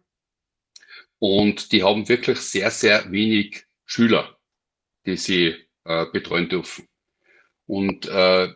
[1.20, 4.38] und die haben wirklich sehr, sehr wenig Schüler,
[5.06, 6.88] die sie äh, betreuen dürfen.
[7.66, 8.50] Und äh,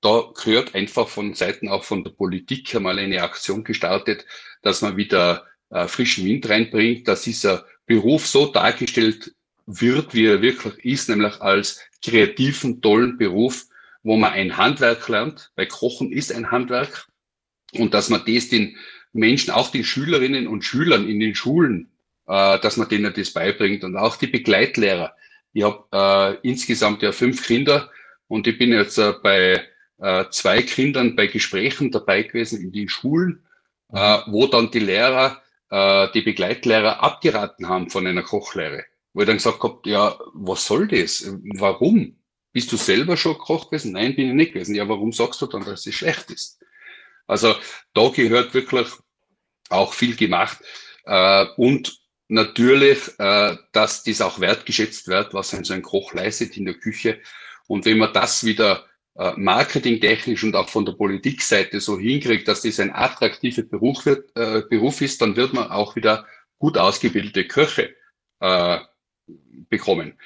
[0.00, 4.26] da gehört einfach von Seiten auch von der Politik einmal eine Aktion gestartet,
[4.62, 9.34] dass man wieder äh, frischen Wind reinbringt, dass dieser Beruf so dargestellt
[9.66, 13.66] wird, wie er wirklich ist, nämlich als kreativen, tollen Beruf,
[14.06, 17.08] wo man ein Handwerk lernt, weil Kochen ist ein Handwerk
[17.72, 18.76] und dass man das den
[19.12, 21.90] Menschen, auch den Schülerinnen und Schülern in den Schulen,
[22.28, 25.16] äh, dass man denen das beibringt und auch die Begleitlehrer.
[25.52, 27.90] Ich habe äh, insgesamt ja fünf Kinder
[28.28, 29.66] und ich bin jetzt äh, bei
[29.98, 33.44] äh, zwei Kindern bei Gesprächen dabei gewesen in den Schulen,
[33.92, 38.84] äh, wo dann die Lehrer, äh, die Begleitlehrer abgeraten haben von einer Kochlehre.
[39.14, 41.28] Wo ich dann gesagt habe, ja, was soll das?
[41.56, 42.14] Warum?
[42.56, 43.92] Bist du selber schon Koch gewesen?
[43.92, 44.74] Nein, bin ich nicht gewesen.
[44.74, 46.58] Ja, warum sagst du dann, dass es schlecht ist?
[47.26, 47.54] Also
[47.92, 48.88] da gehört wirklich
[49.68, 50.56] auch viel gemacht.
[51.04, 56.56] Äh, und natürlich, äh, dass dies auch wertgeschätzt wird, was ein so ein Koch leistet
[56.56, 57.20] in der Küche.
[57.66, 62.62] Und wenn man das wieder äh, marketingtechnisch und auch von der Politikseite so hinkriegt, dass
[62.62, 67.46] das ein attraktiver Beruf, wird, äh, Beruf ist, dann wird man auch wieder gut ausgebildete
[67.46, 67.94] Köche
[68.40, 68.78] äh,
[69.68, 70.18] bekommen.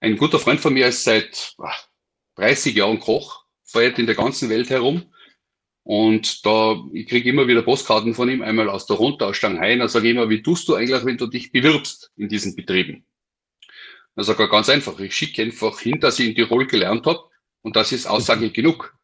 [0.00, 1.54] Ein guter Freund von mir ist seit
[2.36, 5.12] 30 Jahren Koch, fährt in der ganzen Welt herum.
[5.82, 9.76] Und da, ich kriege immer wieder Postkarten von ihm, einmal aus Toronto, aus Shanghai.
[9.76, 13.04] Da sage ich immer, wie tust du eigentlich, wenn du dich bewirbst in diesen Betrieben?
[14.16, 17.28] Da sage ganz einfach, ich schicke einfach hin, dass ich in Tirol gelernt habe
[17.62, 18.96] und das ist Aussage genug.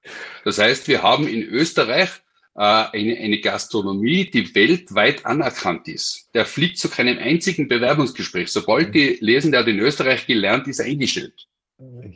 [0.44, 2.10] Das heißt, wir haben in Österreich
[2.56, 6.30] eine, eine Gastronomie, die weltweit anerkannt ist.
[6.34, 8.50] Der fliegt zu keinem einzigen Bewerbungsgespräch.
[8.50, 11.46] Sobald die lesen, der hat in Österreich gelernt, ist er eingestellt.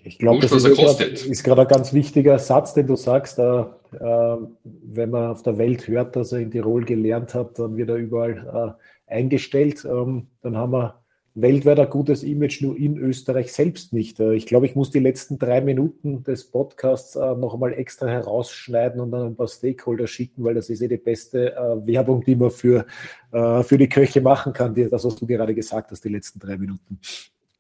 [0.05, 3.39] Ich glaube, das ist gerade ein ganz wichtiger Satz, den du sagst.
[3.39, 7.77] Äh, äh, wenn man auf der Welt hört, dass er in Tirol gelernt hat, dann
[7.77, 8.77] wird er überall
[9.09, 9.85] äh, eingestellt.
[9.85, 11.00] Ähm, dann haben wir
[11.35, 14.21] weltweit ein gutes Image, nur in Österreich selbst nicht.
[14.21, 18.09] Äh, ich glaube, ich muss die letzten drei Minuten des Podcasts äh, noch einmal extra
[18.09, 22.25] herausschneiden und dann ein paar Stakeholder schicken, weil das ist eh die beste äh, Werbung,
[22.25, 22.87] die man für,
[23.31, 26.99] für die Köche machen kann, das, was du gerade gesagt hast, die letzten drei Minuten.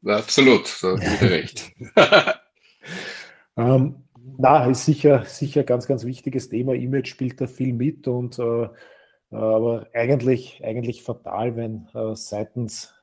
[0.05, 1.73] Absolut, da hast du recht.
[3.57, 3.95] ähm,
[4.39, 6.75] na, ist sicher, sicher ganz, ganz wichtiges Thema.
[6.75, 8.69] Image spielt da viel mit und äh,
[9.31, 12.95] aber eigentlich, eigentlich fatal, wenn äh, seitens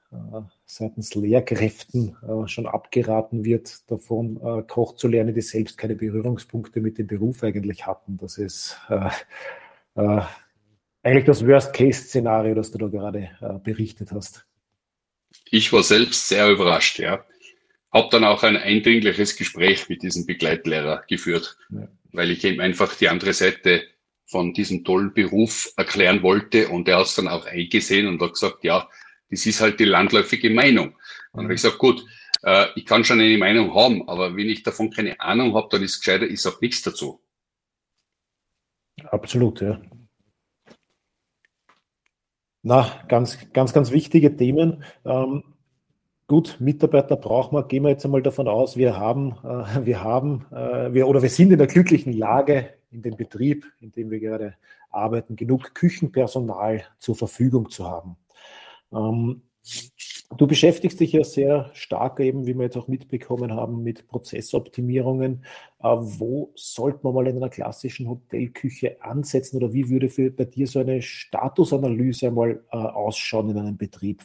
[0.66, 6.82] seitens Lehrkräften äh, schon abgeraten wird, davon äh, Koch zu lernen, die selbst keine Berührungspunkte
[6.82, 8.18] mit dem Beruf eigentlich hatten.
[8.18, 8.78] Das ist
[9.96, 13.32] eigentlich das Worst-Case-Szenario, das du da gerade
[13.64, 14.46] berichtet hast.
[15.50, 17.26] Ich war selbst sehr überrascht, ja.
[17.92, 21.88] Habe dann auch ein eindringliches Gespräch mit diesem Begleitlehrer geführt, ja.
[22.12, 23.84] weil ich ihm einfach die andere Seite
[24.28, 28.34] von diesem tollen Beruf erklären wollte und er hat es dann auch eingesehen und hat
[28.34, 28.90] gesagt, ja,
[29.30, 30.96] das ist halt die landläufige Meinung.
[31.32, 31.52] Und mhm.
[31.52, 32.06] ich gesagt, gut,
[32.44, 35.84] äh, ich kann schon eine Meinung haben, aber wenn ich davon keine Ahnung habe, dann
[35.84, 37.22] ist es gescheiter, ich sage nichts dazu.
[39.04, 39.80] Absolut, ja.
[42.64, 44.84] Na, ganz, ganz, ganz wichtige Themen.
[45.06, 45.44] Ähm,
[46.30, 50.46] Gut, Mitarbeiter brauchen wir, gehen wir jetzt einmal davon aus, wir haben, äh, wir haben,
[50.52, 54.20] äh, wir, oder wir sind in der glücklichen Lage, in dem Betrieb, in dem wir
[54.20, 54.56] gerade
[54.90, 58.18] arbeiten, genug Küchenpersonal zur Verfügung zu haben.
[58.94, 59.42] Ähm,
[60.36, 65.46] Du beschäftigst dich ja sehr stark eben, wie wir jetzt auch mitbekommen haben, mit Prozessoptimierungen.
[65.80, 70.44] Äh, wo sollte man mal in einer klassischen Hotelküche ansetzen oder wie würde für, bei
[70.44, 74.22] dir so eine Statusanalyse einmal äh, ausschauen in einem Betrieb?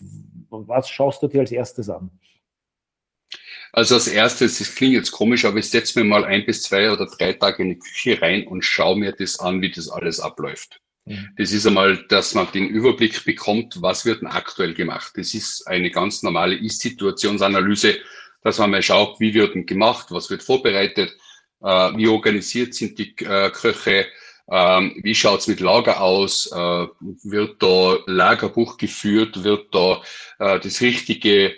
[0.51, 2.11] Was schaust du dir als erstes an?
[3.73, 6.91] Also als erstes, das klingt jetzt komisch, aber ich setze mir mal ein bis zwei
[6.93, 10.21] oder drei Tage in die Küche rein und schaue mir das an, wie das alles
[10.21, 10.82] abläuft.
[11.05, 11.31] Mhm.
[11.37, 15.13] Das ist einmal, dass man den Überblick bekommt, was wird denn aktuell gemacht.
[15.17, 17.99] Das ist eine ganz normale Ist-Situationsanalyse,
[18.43, 21.17] dass man mal schaut, wie wird denn gemacht, was wird vorbereitet,
[21.61, 24.07] äh, wie organisiert sind die äh, Köche,
[24.51, 26.87] ähm, wie schaut's mit Lager aus, äh,
[27.23, 30.03] wird da Lagerbuch geführt, wird da
[30.39, 31.55] äh, das richtige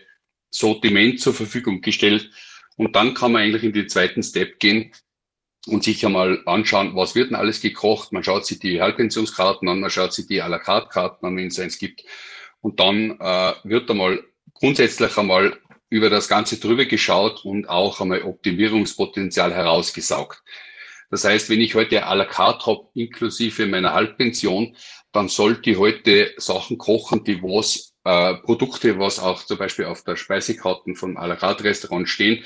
[0.51, 2.31] Sortiment zur Verfügung gestellt.
[2.77, 4.93] Und dann kann man eigentlich in den zweiten Step gehen,
[5.67, 8.13] und sich einmal anschauen, was wird denn alles gekocht.
[8.13, 11.37] Man schaut sich die Halbpensionskarten an, man schaut sich die à la carte Karten an,
[11.37, 12.05] wenn es eins gibt.
[12.61, 14.23] Und dann äh, wird einmal
[14.53, 20.43] grundsätzlich einmal über das Ganze drüber geschaut und auch einmal Optimierungspotenzial herausgesaugt.
[21.11, 24.77] Das heißt, wenn ich heute à la carte habe, inklusive meiner Halbpension,
[25.13, 30.03] dann sollte ich heute Sachen kochen, die was, äh, Produkte, was auch zum Beispiel auf
[30.03, 32.45] der Speisekarten vom à la carte Restaurant stehen,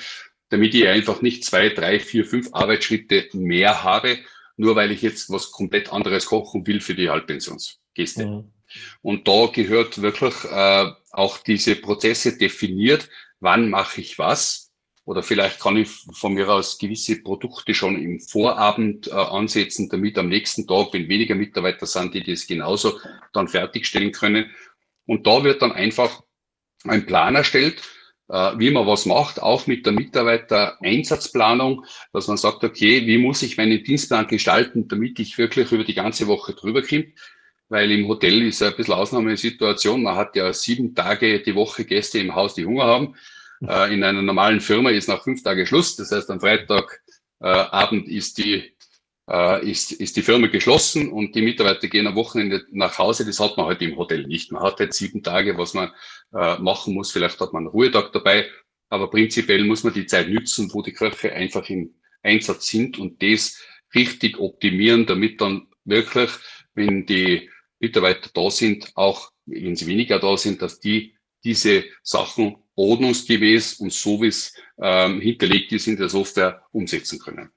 [0.48, 4.18] damit ich einfach nicht zwei, drei, vier, fünf Arbeitsschritte mehr habe,
[4.56, 8.26] nur weil ich jetzt was komplett anderes kochen will für die Halbpensionsgäste.
[8.26, 8.52] Mhm.
[9.02, 13.08] Und da gehört wirklich äh, auch diese Prozesse definiert,
[13.40, 14.72] wann mache ich was.
[15.04, 20.18] Oder vielleicht kann ich von mir aus gewisse Produkte schon im Vorabend äh, ansetzen, damit
[20.18, 23.00] am nächsten Tag, wenn weniger Mitarbeiter sind, die das genauso
[23.32, 24.50] dann fertigstellen können.
[25.06, 26.22] Und da wird dann einfach
[26.84, 27.82] ein Plan erstellt,
[28.28, 33.56] wie man was macht, auch mit der Mitarbeiter-Einsatzplanung, dass man sagt, okay, wie muss ich
[33.56, 37.12] meinen Dienstplan gestalten, damit ich wirklich über die ganze Woche drüber komme.
[37.70, 40.02] Weil im Hotel ist ein bisschen Ausnahmesituation.
[40.02, 43.14] Man hat ja sieben Tage die Woche Gäste im Haus, die Hunger haben.
[43.66, 45.96] Äh, in einer normalen Firma ist nach fünf Tagen Schluss.
[45.96, 48.72] Das heißt, am Freitagabend äh, ist die
[49.28, 53.26] äh, ist, ist die Firma geschlossen und die Mitarbeiter gehen am Wochenende nach Hause.
[53.26, 54.52] Das hat man heute halt im Hotel nicht.
[54.52, 55.90] Man hat jetzt sieben Tage, was man
[56.34, 57.12] äh, machen muss.
[57.12, 58.48] Vielleicht hat man einen Ruhetag dabei,
[58.88, 63.22] aber prinzipiell muss man die Zeit nützen, wo die Köche einfach im Einsatz sind und
[63.22, 63.60] das
[63.94, 66.30] richtig optimieren, damit dann wirklich,
[66.74, 71.14] wenn die Mitarbeiter da sind, auch wenn sie weniger da sind, dass die
[71.44, 77.50] diese Sachen ordnungsgemäß und so wie es ähm, hinterlegt ist in der Software umsetzen können.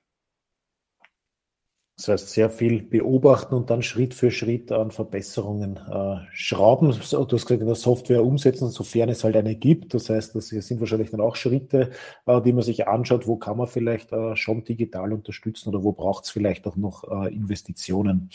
[1.98, 6.90] Das heißt, sehr viel beobachten und dann Schritt für Schritt an Verbesserungen äh, schrauben.
[6.90, 9.94] Du hast gesagt, in der Software umsetzen, sofern es halt eine gibt.
[9.94, 11.92] Das heißt, das sind wahrscheinlich dann auch Schritte,
[12.26, 15.92] äh, die man sich anschaut, wo kann man vielleicht äh, schon digital unterstützen oder wo
[15.92, 18.30] braucht es vielleicht auch noch äh, Investitionen.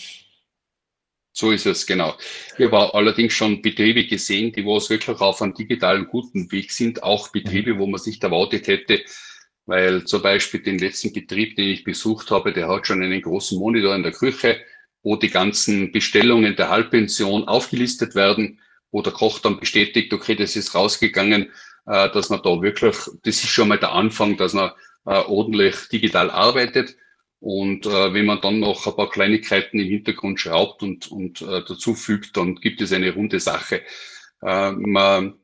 [1.32, 2.14] So ist es, genau.
[2.56, 6.70] Wir haben allerdings schon Betriebe gesehen, die wo es wirklich auf einem digitalen guten Weg
[6.70, 9.00] sind, auch Betriebe, wo man sich erwartet hätte,
[9.66, 13.58] weil zum Beispiel den letzten Betrieb, den ich besucht habe, der hat schon einen großen
[13.58, 14.60] Monitor in der Küche,
[15.02, 20.56] wo die ganzen Bestellungen der Halbpension aufgelistet werden, wo der Koch dann bestätigt, okay, das
[20.56, 21.50] ist rausgegangen,
[21.86, 24.70] äh, dass man da wirklich, das ist schon mal der Anfang, dass man
[25.04, 26.96] äh, ordentlich digital arbeitet.
[27.40, 31.62] Und äh, wenn man dann noch ein paar Kleinigkeiten im Hintergrund schraubt und, und äh,
[31.66, 33.82] dazu fügt, dann gibt es eine runde Sache.
[34.42, 35.34] Äh, man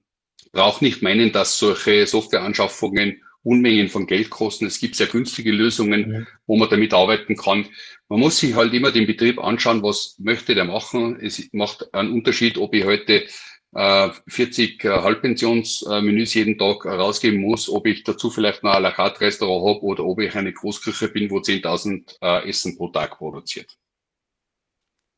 [0.52, 4.66] braucht nicht meinen, dass solche Softwareanschaffungen Unmengen von Geld kosten.
[4.66, 6.26] Es gibt sehr günstige Lösungen, mhm.
[6.46, 7.66] wo man damit arbeiten kann.
[8.08, 11.18] Man muss sich halt immer den Betrieb anschauen, was möchte der machen.
[11.20, 13.26] Es macht einen Unterschied, ob ich heute
[13.74, 18.90] äh, 40 äh, Halbpensionsmenüs jeden Tag rausgeben muss, ob ich dazu vielleicht noch ein la
[18.90, 23.18] carte Restaurant habe oder ob ich eine Großküche bin, wo 10.000 äh, Essen pro Tag
[23.18, 23.76] produziert.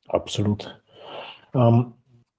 [0.07, 0.81] Absolut.
[1.55, 1.95] Ähm,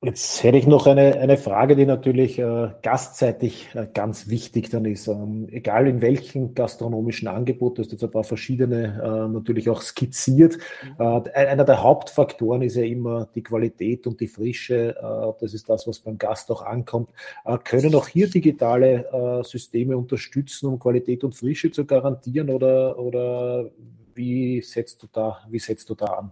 [0.05, 4.85] Jetzt hätte ich noch eine, eine Frage, die natürlich äh, gastseitig äh, ganz wichtig dann
[4.85, 5.07] ist.
[5.07, 9.81] Ähm, egal in welchem gastronomischen Angebot, du hast jetzt ein paar verschiedene äh, natürlich auch
[9.81, 10.59] skizziert.
[10.83, 11.03] Mhm.
[11.33, 14.95] Äh, einer der Hauptfaktoren ist ja immer die Qualität und die Frische.
[14.95, 17.09] Äh, das ist das, was beim Gast auch ankommt.
[17.43, 23.71] Äh, können auch hier digitale Systeme unterstützen, um Qualität und Frische zu garantieren oder, oder
[24.13, 26.31] wie setzt du da, wie setzt du da an?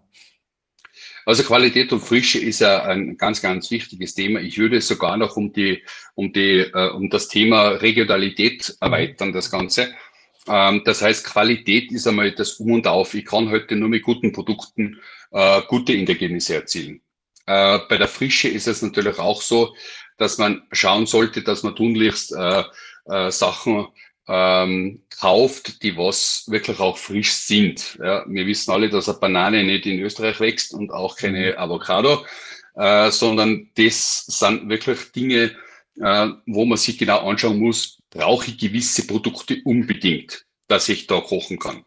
[1.26, 4.40] Also Qualität und Frische ist ja ein ganz, ganz wichtiges Thema.
[4.42, 5.84] Ich würde sogar noch um die,
[6.16, 9.94] um die, äh, um das Thema Regionalität erweitern, das Ganze.
[10.48, 13.14] Ähm, das heißt, Qualität ist einmal das Um und Auf.
[13.14, 15.00] Ich kann heute nur mit guten Produkten
[15.32, 17.02] äh, gute Ergebnisse erzielen.
[17.46, 19.76] Äh, bei der Frische ist es natürlich auch so,
[20.18, 22.64] dass man schauen sollte, dass man tunlichst äh,
[23.06, 23.88] äh, Sachen
[24.28, 27.98] ähm, kauft, die was wirklich auch frisch sind.
[28.02, 31.58] Ja, wir wissen alle, dass eine Banane nicht in Österreich wächst und auch keine mhm.
[31.58, 32.26] Avocado,
[32.76, 35.56] äh, sondern das sind wirklich Dinge,
[36.00, 41.20] äh, wo man sich genau anschauen muss, brauche ich gewisse Produkte unbedingt, dass ich da
[41.20, 41.84] kochen kann.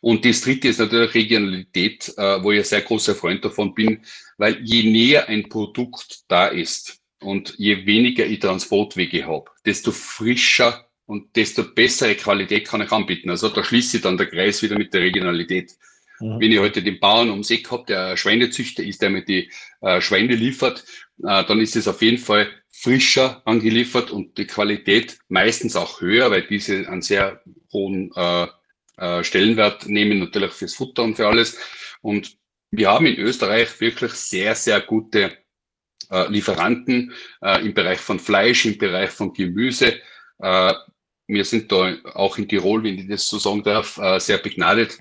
[0.00, 4.04] Und das dritte ist natürlich Regionalität, äh, wo ich ein sehr großer Freund davon bin,
[4.36, 10.85] weil je näher ein Produkt da ist und je weniger ich Transportwege habe, desto frischer
[11.06, 13.30] und desto bessere Qualität kann ich anbieten.
[13.30, 15.72] Also da schließt sich dann der Kreis wieder mit der Regionalität.
[16.20, 16.40] Mhm.
[16.40, 20.00] Wenn ich heute den Bauern ums Eck habe, der Schweinezüchter ist, der mir die äh,
[20.00, 20.84] Schweine liefert,
[21.22, 26.30] äh, dann ist es auf jeden Fall frischer angeliefert und die Qualität meistens auch höher,
[26.30, 27.42] weil diese einen sehr
[27.72, 28.46] hohen äh,
[28.98, 31.58] äh, Stellenwert nehmen, natürlich fürs Futter und für alles.
[32.02, 32.36] Und
[32.70, 35.36] wir haben in Österreich wirklich sehr, sehr gute
[36.10, 40.00] äh, Lieferanten äh, im Bereich von Fleisch, im Bereich von Gemüse.
[41.26, 44.98] Wir sind da auch in Tirol, wenn ich das so sagen darf, äh, sehr begnadet,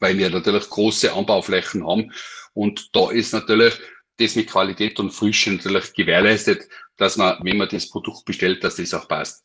[0.00, 2.12] weil wir natürlich große Anbauflächen haben.
[2.52, 3.74] Und da ist natürlich
[4.18, 8.76] das mit Qualität und Frische natürlich gewährleistet, dass man, wenn man das Produkt bestellt, dass
[8.76, 9.42] das auch passt.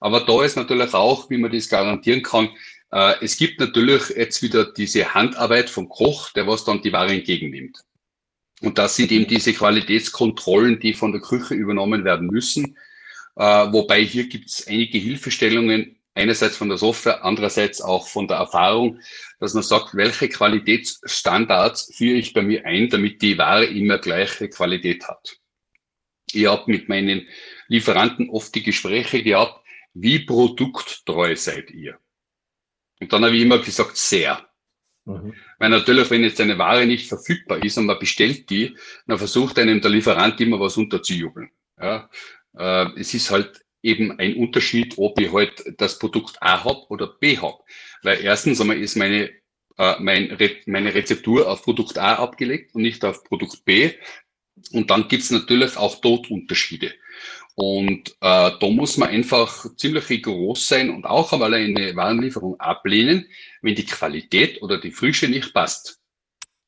[0.00, 2.50] Aber da ist natürlich auch, wie man das garantieren kann,
[2.92, 7.12] äh, es gibt natürlich jetzt wieder diese Handarbeit vom Koch, der was dann die Ware
[7.12, 7.80] entgegennimmt.
[8.60, 12.78] Und das sind eben diese Qualitätskontrollen, die von der Küche übernommen werden müssen.
[13.36, 18.36] Äh, wobei hier gibt es einige Hilfestellungen, einerseits von der Software, andererseits auch von der
[18.38, 19.00] Erfahrung,
[19.40, 24.48] dass man sagt, welche Qualitätsstandards führe ich bei mir ein, damit die Ware immer gleiche
[24.48, 25.38] Qualität hat.
[26.32, 27.28] Ich habe mit meinen
[27.68, 29.60] Lieferanten oft die Gespräche gehabt,
[29.92, 31.98] wie produkttreu seid ihr?
[33.00, 34.48] Und dann habe ich immer gesagt, sehr.
[35.04, 35.34] Mhm.
[35.58, 39.58] Weil natürlich, wenn jetzt eine Ware nicht verfügbar ist und man bestellt die, dann versucht
[39.58, 41.50] einem der Lieferant immer was unterzujubeln.
[41.80, 42.08] Ja,
[42.58, 47.06] äh, es ist halt eben ein Unterschied, ob ich halt das Produkt A habe oder
[47.06, 47.58] B habe.
[48.02, 49.30] Weil erstens einmal ist meine,
[49.76, 53.92] äh, mein Re meine Rezeptur auf Produkt A abgelegt und nicht auf Produkt B.
[54.72, 56.94] Und dann gibt's natürlich auch dort Unterschiede.
[57.56, 63.28] Und äh, da muss man einfach ziemlich rigoros sein und auch einmal eine Warenlieferung ablehnen,
[63.62, 66.00] wenn die Qualität oder die Frische nicht passt.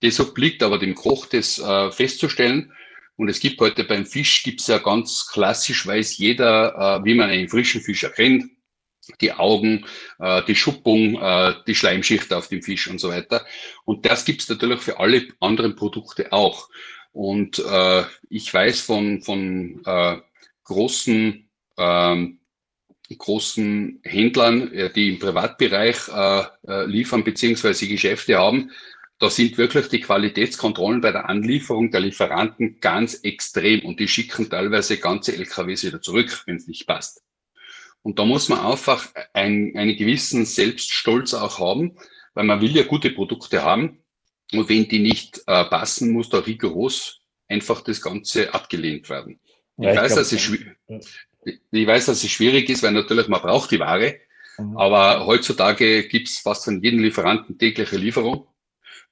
[0.01, 2.73] Das obliegt aber dem Koch, das äh, festzustellen.
[3.17, 7.31] Und es gibt heute beim Fisch, gibt's ja ganz klassisch, weiß jeder, äh, wie man
[7.31, 8.45] einen frischen Fisch erkennt.
[9.21, 9.87] Die Augen,
[10.19, 13.47] äh, die Schuppung, äh, die Schleimschicht auf dem Fisch und so weiter.
[13.85, 16.69] Und das gibt's natürlich für alle anderen Produkte auch.
[17.13, 20.17] Und äh, ich weiß von, von äh,
[20.65, 21.49] großen,
[21.79, 22.41] ähm,
[23.17, 28.71] großen Händlern, äh, die im Privatbereich äh, äh, liefern beziehungsweise Geschäfte haben,
[29.19, 34.51] da sind wirklich die Qualitätskontrollen bei der Anlieferung der Lieferanten ganz extrem und die schicken
[34.51, 37.23] teilweise ganze LKWs wieder zurück, wenn es nicht passt.
[38.03, 41.97] Und da muss man einfach ein, einen gewissen Selbststolz auch haben,
[42.35, 43.99] weil man will ja gute Produkte haben
[44.53, 49.41] und wenn die nicht äh, passen, muss da rigoros einfach das Ganze abgelehnt werden.
[49.79, 50.51] Ja, ich, weiß, glaub, dass es
[51.71, 54.17] ich weiß, dass es schwierig ist, weil natürlich man braucht die Ware.
[54.59, 54.77] Mhm.
[54.77, 58.47] Aber heutzutage gibt es fast von jedem Lieferanten tägliche Lieferung.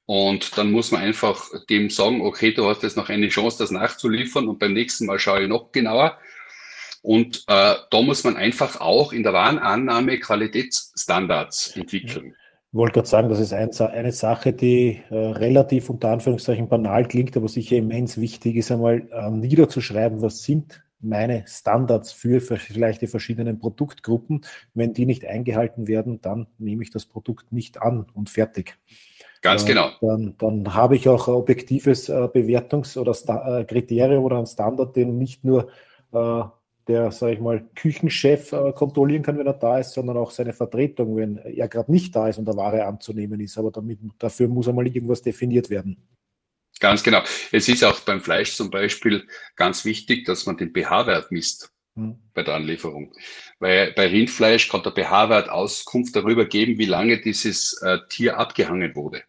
[0.06, 3.70] Und dann muss man einfach dem sagen, okay, du hast jetzt noch eine Chance, das
[3.70, 6.18] nachzuliefern und beim nächsten Mal schaue ich noch genauer.
[7.02, 12.34] Und äh, da muss man einfach auch in der Warenannahme Qualitätsstandards entwickeln.
[12.74, 17.06] Ich wollte gerade sagen, das ist ein, eine Sache, die äh, relativ unter Anführungszeichen banal
[17.06, 22.56] klingt, aber sicher immens wichtig ist, einmal äh, niederzuschreiben, was sind meine Standards für, für
[22.56, 24.44] vielleicht die verschiedenen Produktgruppen.
[24.72, 28.78] Wenn die nicht eingehalten werden, dann nehme ich das Produkt nicht an und fertig.
[29.44, 29.92] Ganz äh, genau.
[30.00, 34.46] Dann, dann habe ich auch ein objektives äh, Bewertungs- oder Sta äh, Kriterium oder ein
[34.46, 35.70] Standard, den nicht nur
[36.86, 40.52] der, sage ich mal, Küchenchef äh, kontrollieren kann, wenn er da ist, sondern auch seine
[40.52, 43.56] Vertretung, wenn er gerade nicht da ist und der Ware anzunehmen ist.
[43.58, 45.96] Aber damit, dafür muss einmal irgendwas definiert werden.
[46.80, 47.22] Ganz genau.
[47.52, 49.26] Es ist auch beim Fleisch zum Beispiel
[49.56, 52.18] ganz wichtig, dass man den pH-Wert misst hm.
[52.34, 53.12] bei der Anlieferung.
[53.60, 58.94] Weil bei Rindfleisch kann der pH-Wert Auskunft darüber geben, wie lange dieses äh, Tier abgehangen
[58.94, 59.22] wurde.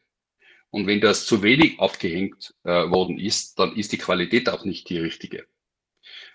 [0.75, 4.89] Und wenn das zu wenig abgehängt äh, worden ist, dann ist die Qualität auch nicht
[4.89, 5.45] die richtige.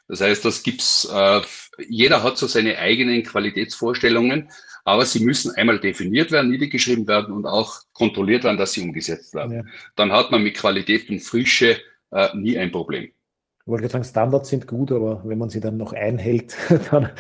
[0.09, 1.43] Das heißt, das gibt's, äh,
[1.91, 4.51] jeder hat so seine eigenen Qualitätsvorstellungen,
[4.87, 9.35] aber sie müssen einmal definiert werden, niedergeschrieben werden und auch kontrolliert werden, dass sie umgesetzt
[9.35, 9.57] werden.
[9.57, 9.63] Ja.
[9.95, 11.77] Dann hat man mit Qualität und Frische
[12.11, 13.05] äh, nie ein Problem.
[13.05, 16.57] Ich wollte sagen, Standards sind gut, aber wenn man sie dann noch einhält,
[16.91, 17.11] dann,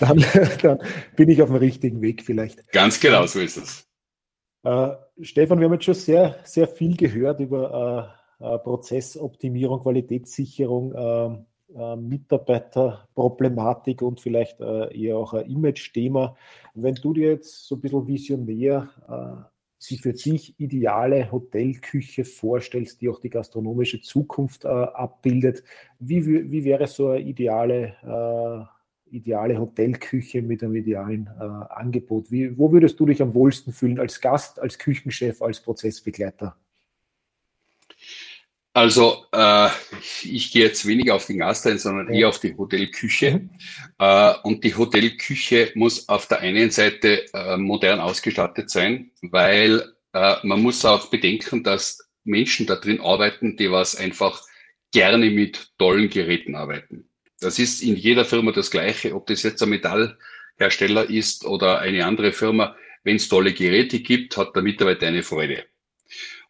[0.00, 0.24] dann,
[0.62, 0.78] dann
[1.14, 2.72] bin ich auf dem richtigen Weg vielleicht.
[2.72, 3.89] Ganz genau, so ist es.
[4.62, 4.90] Äh,
[5.22, 11.46] Stefan, wir haben jetzt schon sehr, sehr viel gehört über äh, äh, Prozessoptimierung, Qualitätssicherung, ähm,
[11.74, 16.36] äh, Mitarbeiterproblematik und vielleicht äh, eher auch ein Image-Thema.
[16.74, 18.88] Wenn du dir jetzt so ein bisschen visionär
[19.88, 25.64] die für dich ideale Hotelküche vorstellst, die auch die gastronomische Zukunft abbildet,
[25.98, 28.68] wie, wie wäre so eine ideale,
[29.10, 32.30] ideale Hotelküche mit einem idealen äh, Angebot?
[32.30, 36.56] Wie, wo würdest du dich am wohlsten fühlen als Gast, als Küchenchef, als Prozessbegleiter?
[38.72, 39.68] Also äh,
[40.22, 43.40] ich gehe jetzt weniger auf den Gast ein, sondern eher auf die Hotelküche.
[43.40, 43.50] Mhm.
[43.98, 50.36] Äh, und die Hotelküche muss auf der einen Seite äh, modern ausgestattet sein, weil äh,
[50.44, 54.40] man muss auch bedenken, dass Menschen da drin arbeiten, die was einfach
[54.92, 57.09] gerne mit tollen Geräten arbeiten.
[57.40, 62.04] Das ist in jeder Firma das Gleiche, ob das jetzt ein Metallhersteller ist oder eine
[62.04, 62.76] andere Firma.
[63.02, 65.64] Wenn es tolle Geräte gibt, hat der Mitarbeiter eine Freude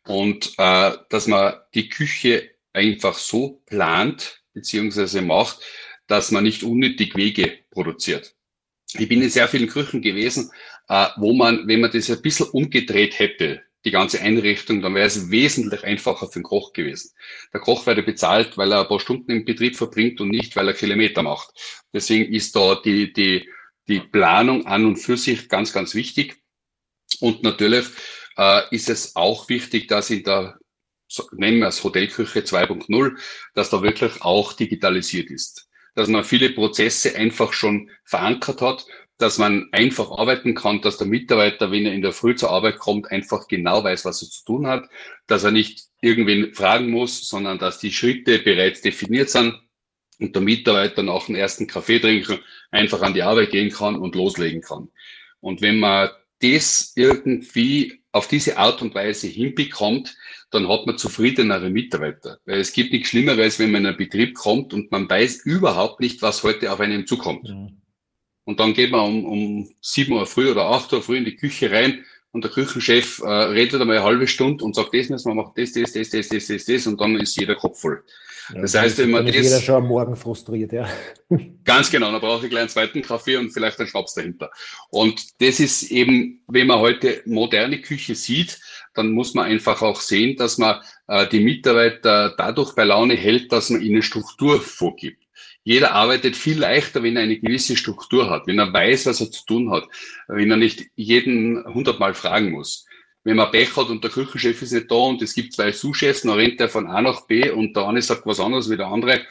[0.07, 5.61] und äh, dass man die Küche einfach so plant beziehungsweise macht,
[6.07, 8.35] dass man nicht unnötig Wege produziert.
[8.95, 10.51] Ich bin in sehr vielen Küchen gewesen,
[10.89, 15.07] äh, wo man, wenn man das ein bisschen umgedreht hätte, die ganze Einrichtung, dann wäre
[15.07, 17.13] es wesentlich einfacher für den Koch gewesen.
[17.53, 20.69] Der Koch werde bezahlt, weil er ein paar Stunden im Betrieb verbringt und nicht, weil
[20.69, 21.51] er Kilometer macht.
[21.93, 23.49] Deswegen ist da die, die,
[23.89, 26.37] die Planung an und für sich ganz, ganz wichtig.
[27.21, 27.87] Und natürlich
[28.37, 30.59] äh, ist es auch wichtig, dass in der,
[31.33, 33.19] nennen wir es Hotelküche 2.0,
[33.55, 35.69] dass da wirklich auch digitalisiert ist.
[35.95, 38.87] Dass man viele Prozesse einfach schon verankert hat,
[39.21, 42.79] dass man einfach arbeiten kann, dass der Mitarbeiter, wenn er in der Früh zur Arbeit
[42.79, 44.89] kommt, einfach genau weiß, was er zu tun hat,
[45.27, 49.61] dass er nicht irgendwen fragen muss, sondern dass die Schritte bereits definiert sind
[50.19, 52.39] und der Mitarbeiter nach dem ersten Kaffee trinken
[52.71, 54.89] einfach an die Arbeit gehen kann und loslegen kann.
[55.41, 56.11] Und wenn man
[56.41, 60.17] das irgendwie auf diese Art und Weise hinbekommt,
[60.51, 62.39] dann hat man zufriedenere Mitarbeiter.
[62.45, 66.01] Weil es gibt nichts Schlimmeres, wenn man in einen Betrieb kommt und man weiß überhaupt
[66.01, 67.45] nicht, was heute auf einem zukommt.
[67.45, 67.81] Mhm.
[68.45, 71.37] Und dann geht man um, um 7 Uhr früh oder 8 Uhr früh in die
[71.37, 75.31] Küche rein und der Küchenchef äh, redet einmal eine halbe Stunde und sagt, das müssen
[75.31, 78.03] wir machen, das, das, das, das, das, das, das, und dann ist jeder Kopf voll.
[78.55, 79.35] Ja, das heißt, wenn man das.
[79.35, 80.89] jeder schon am Morgen frustriert, ja.
[81.65, 84.51] Ganz genau, dann brauche ich gleich einen zweiten Kaffee und vielleicht einen Schnaps dahinter.
[84.91, 88.61] Und das ist eben, wenn man heute moderne Küche sieht,
[88.95, 93.53] dann muss man einfach auch sehen, dass man äh, die Mitarbeiter dadurch bei Laune hält,
[93.53, 95.20] dass man ihnen Struktur vorgibt.
[95.63, 99.31] Jeder arbeitet viel leichter, wenn er eine gewisse Struktur hat, wenn er weiß, was er
[99.31, 99.87] zu tun hat,
[100.27, 102.87] wenn er nicht jeden hundertmal fragen muss
[103.25, 106.23] wenn man Pech hat und der Küchenchef ist nicht da und es gibt zwei Sous-Chefs,
[106.23, 108.87] dann rennt er von A nach B und der eine sagt was anderes wie der
[108.87, 109.27] andere.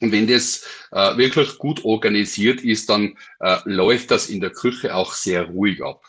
[0.00, 4.94] Und wenn das äh, wirklich gut organisiert ist, dann äh, läuft das in der Küche
[4.94, 6.04] auch sehr ruhig ab.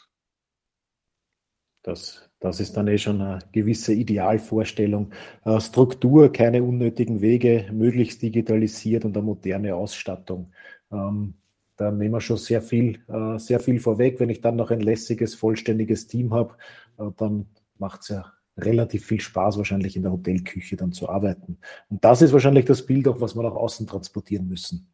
[1.82, 5.12] Das, das ist dann eh schon eine gewisse Idealvorstellung.
[5.44, 10.52] Äh, Struktur, keine unnötigen Wege, möglichst digitalisiert und eine moderne Ausstattung.
[10.92, 11.34] Ähm,
[11.76, 14.20] da nehmen wir schon sehr viel, äh, sehr viel vorweg.
[14.20, 16.56] Wenn ich dann noch ein lässiges, vollständiges Team habe,
[16.98, 21.58] äh, dann macht es ja relativ viel Spaß, wahrscheinlich in der Hotelküche dann zu arbeiten.
[21.90, 24.92] Und das ist wahrscheinlich das Bild, auch was wir nach außen transportieren müssen.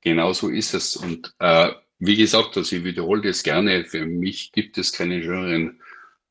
[0.00, 0.96] Genau so ist es.
[0.96, 5.80] Und äh, wie gesagt, also ich wiederhole das gerne, für mich gibt es keinen schöneren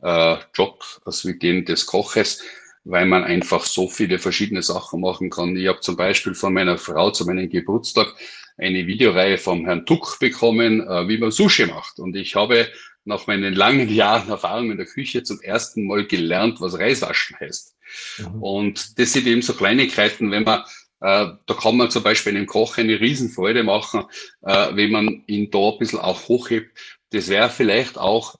[0.04, 2.44] äh, Job als wie den des Koches,
[2.84, 5.56] weil man einfach so viele verschiedene Sachen machen kann.
[5.56, 8.14] Ich habe zum Beispiel von meiner Frau zu meinem Geburtstag
[8.58, 12.00] eine Videoreihe vom Herrn Tuck bekommen, äh, wie man Sushi macht.
[12.00, 12.68] Und ich habe
[13.06, 17.76] nach meinen langen Jahren Erfahrung in der Küche zum ersten Mal gelernt, was Reiswaschen heißt.
[18.20, 18.44] Mhm.
[18.44, 20.64] Und das sind eben so Kleinigkeiten, wenn man
[21.02, 24.06] äh, da kann man zum Beispiel einem Koch eine Riesenfreude machen,
[24.42, 26.78] äh, wenn man ihn da ein bisschen auch hochhebt.
[27.12, 28.36] Das wäre vielleicht auch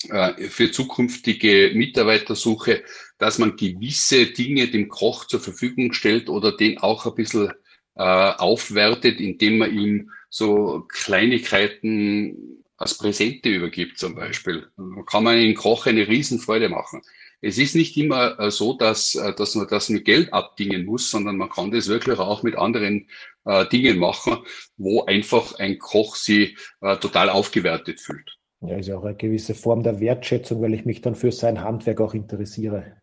[0.00, 2.84] für zukünftige Mitarbeitersuche,
[3.18, 7.52] dass man gewisse Dinge dem Koch zur Verfügung stellt oder den auch ein bisschen
[7.98, 14.68] äh, aufwertet, indem man ihm so Kleinigkeiten als Präsente übergibt zum Beispiel.
[14.76, 17.02] Dann kann man einem Koch eine Riesenfreude machen.
[17.40, 21.10] Es ist nicht immer äh, so, dass, äh, dass man das mit Geld abdingen muss,
[21.10, 23.08] sondern man kann das wirklich auch mit anderen
[23.44, 24.38] äh, Dingen machen,
[24.76, 28.37] wo einfach ein Koch sie äh, total aufgewertet fühlt.
[28.60, 31.62] Ja, ist ja auch eine gewisse Form der Wertschätzung, weil ich mich dann für sein
[31.62, 32.96] Handwerk auch interessiere.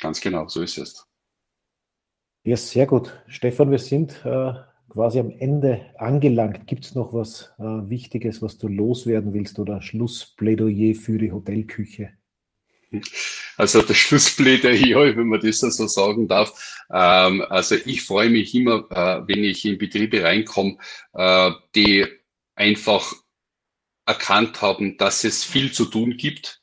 [0.00, 1.06] Ganz genau, so ist es.
[2.44, 3.12] Ja, sehr gut.
[3.26, 4.52] Stefan, wir sind äh,
[4.88, 6.66] quasi am Ende angelangt.
[6.66, 12.10] Gibt es noch was äh, Wichtiges, was du loswerden willst oder Schlussplädoyer für die Hotelküche?
[13.56, 16.84] Also das Schlussplädoyer, wenn man das so sagen darf.
[16.90, 20.76] Ähm, also ich freue mich immer, äh, wenn ich in Betriebe reinkomme,
[21.14, 22.06] äh, die
[22.54, 23.12] einfach
[24.08, 26.62] erkannt haben, dass es viel zu tun gibt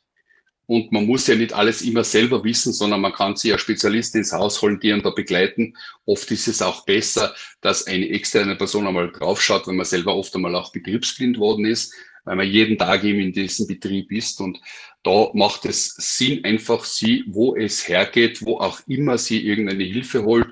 [0.68, 4.20] Und man muss ja nicht alles immer selber wissen, sondern man kann sich ja Spezialisten
[4.20, 5.76] ins Haus holen, die einen da begleiten.
[6.06, 10.36] Oft ist es auch besser, dass eine externe Person einmal draufschaut, wenn man selber oft
[10.36, 11.94] einmal auch betriebsblind worden ist,
[12.24, 14.42] weil man jeden Tag eben in diesem Betrieb ist.
[14.42, 14.60] Und
[15.04, 20.24] da macht es Sinn, einfach sie, wo es hergeht, wo auch immer sie irgendeine Hilfe
[20.24, 20.48] holt.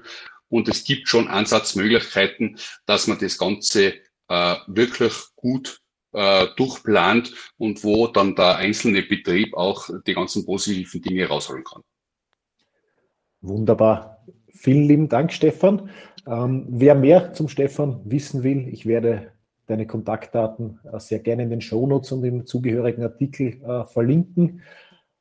[0.48, 3.96] Und es gibt schon Ansatzmöglichkeiten, dass man das Ganze
[4.28, 5.83] äh, wirklich gut
[6.14, 11.82] äh, durchplant und wo dann der einzelne Betrieb auch die ganzen positiven Dinge rausholen kann.
[13.42, 14.26] Wunderbar.
[14.50, 15.90] Vielen lieben Dank, Stefan.
[16.26, 19.34] Ähm, wer mehr zum Stefan wissen will, ich werde
[19.66, 24.62] deine Kontaktdaten äh, sehr gerne in den Shownotes und im zugehörigen Artikel äh, verlinken.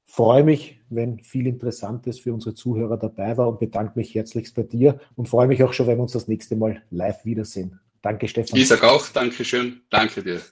[0.05, 4.63] Freue mich, wenn viel Interessantes für unsere Zuhörer dabei war und bedanke mich herzlichst bei
[4.63, 7.81] dir und freue mich auch schon, wenn wir uns das nächste Mal live wiedersehen.
[8.03, 8.59] Danke, Stefan.
[8.59, 9.81] Ich sage auch Dankeschön.
[9.91, 10.43] Danke dir.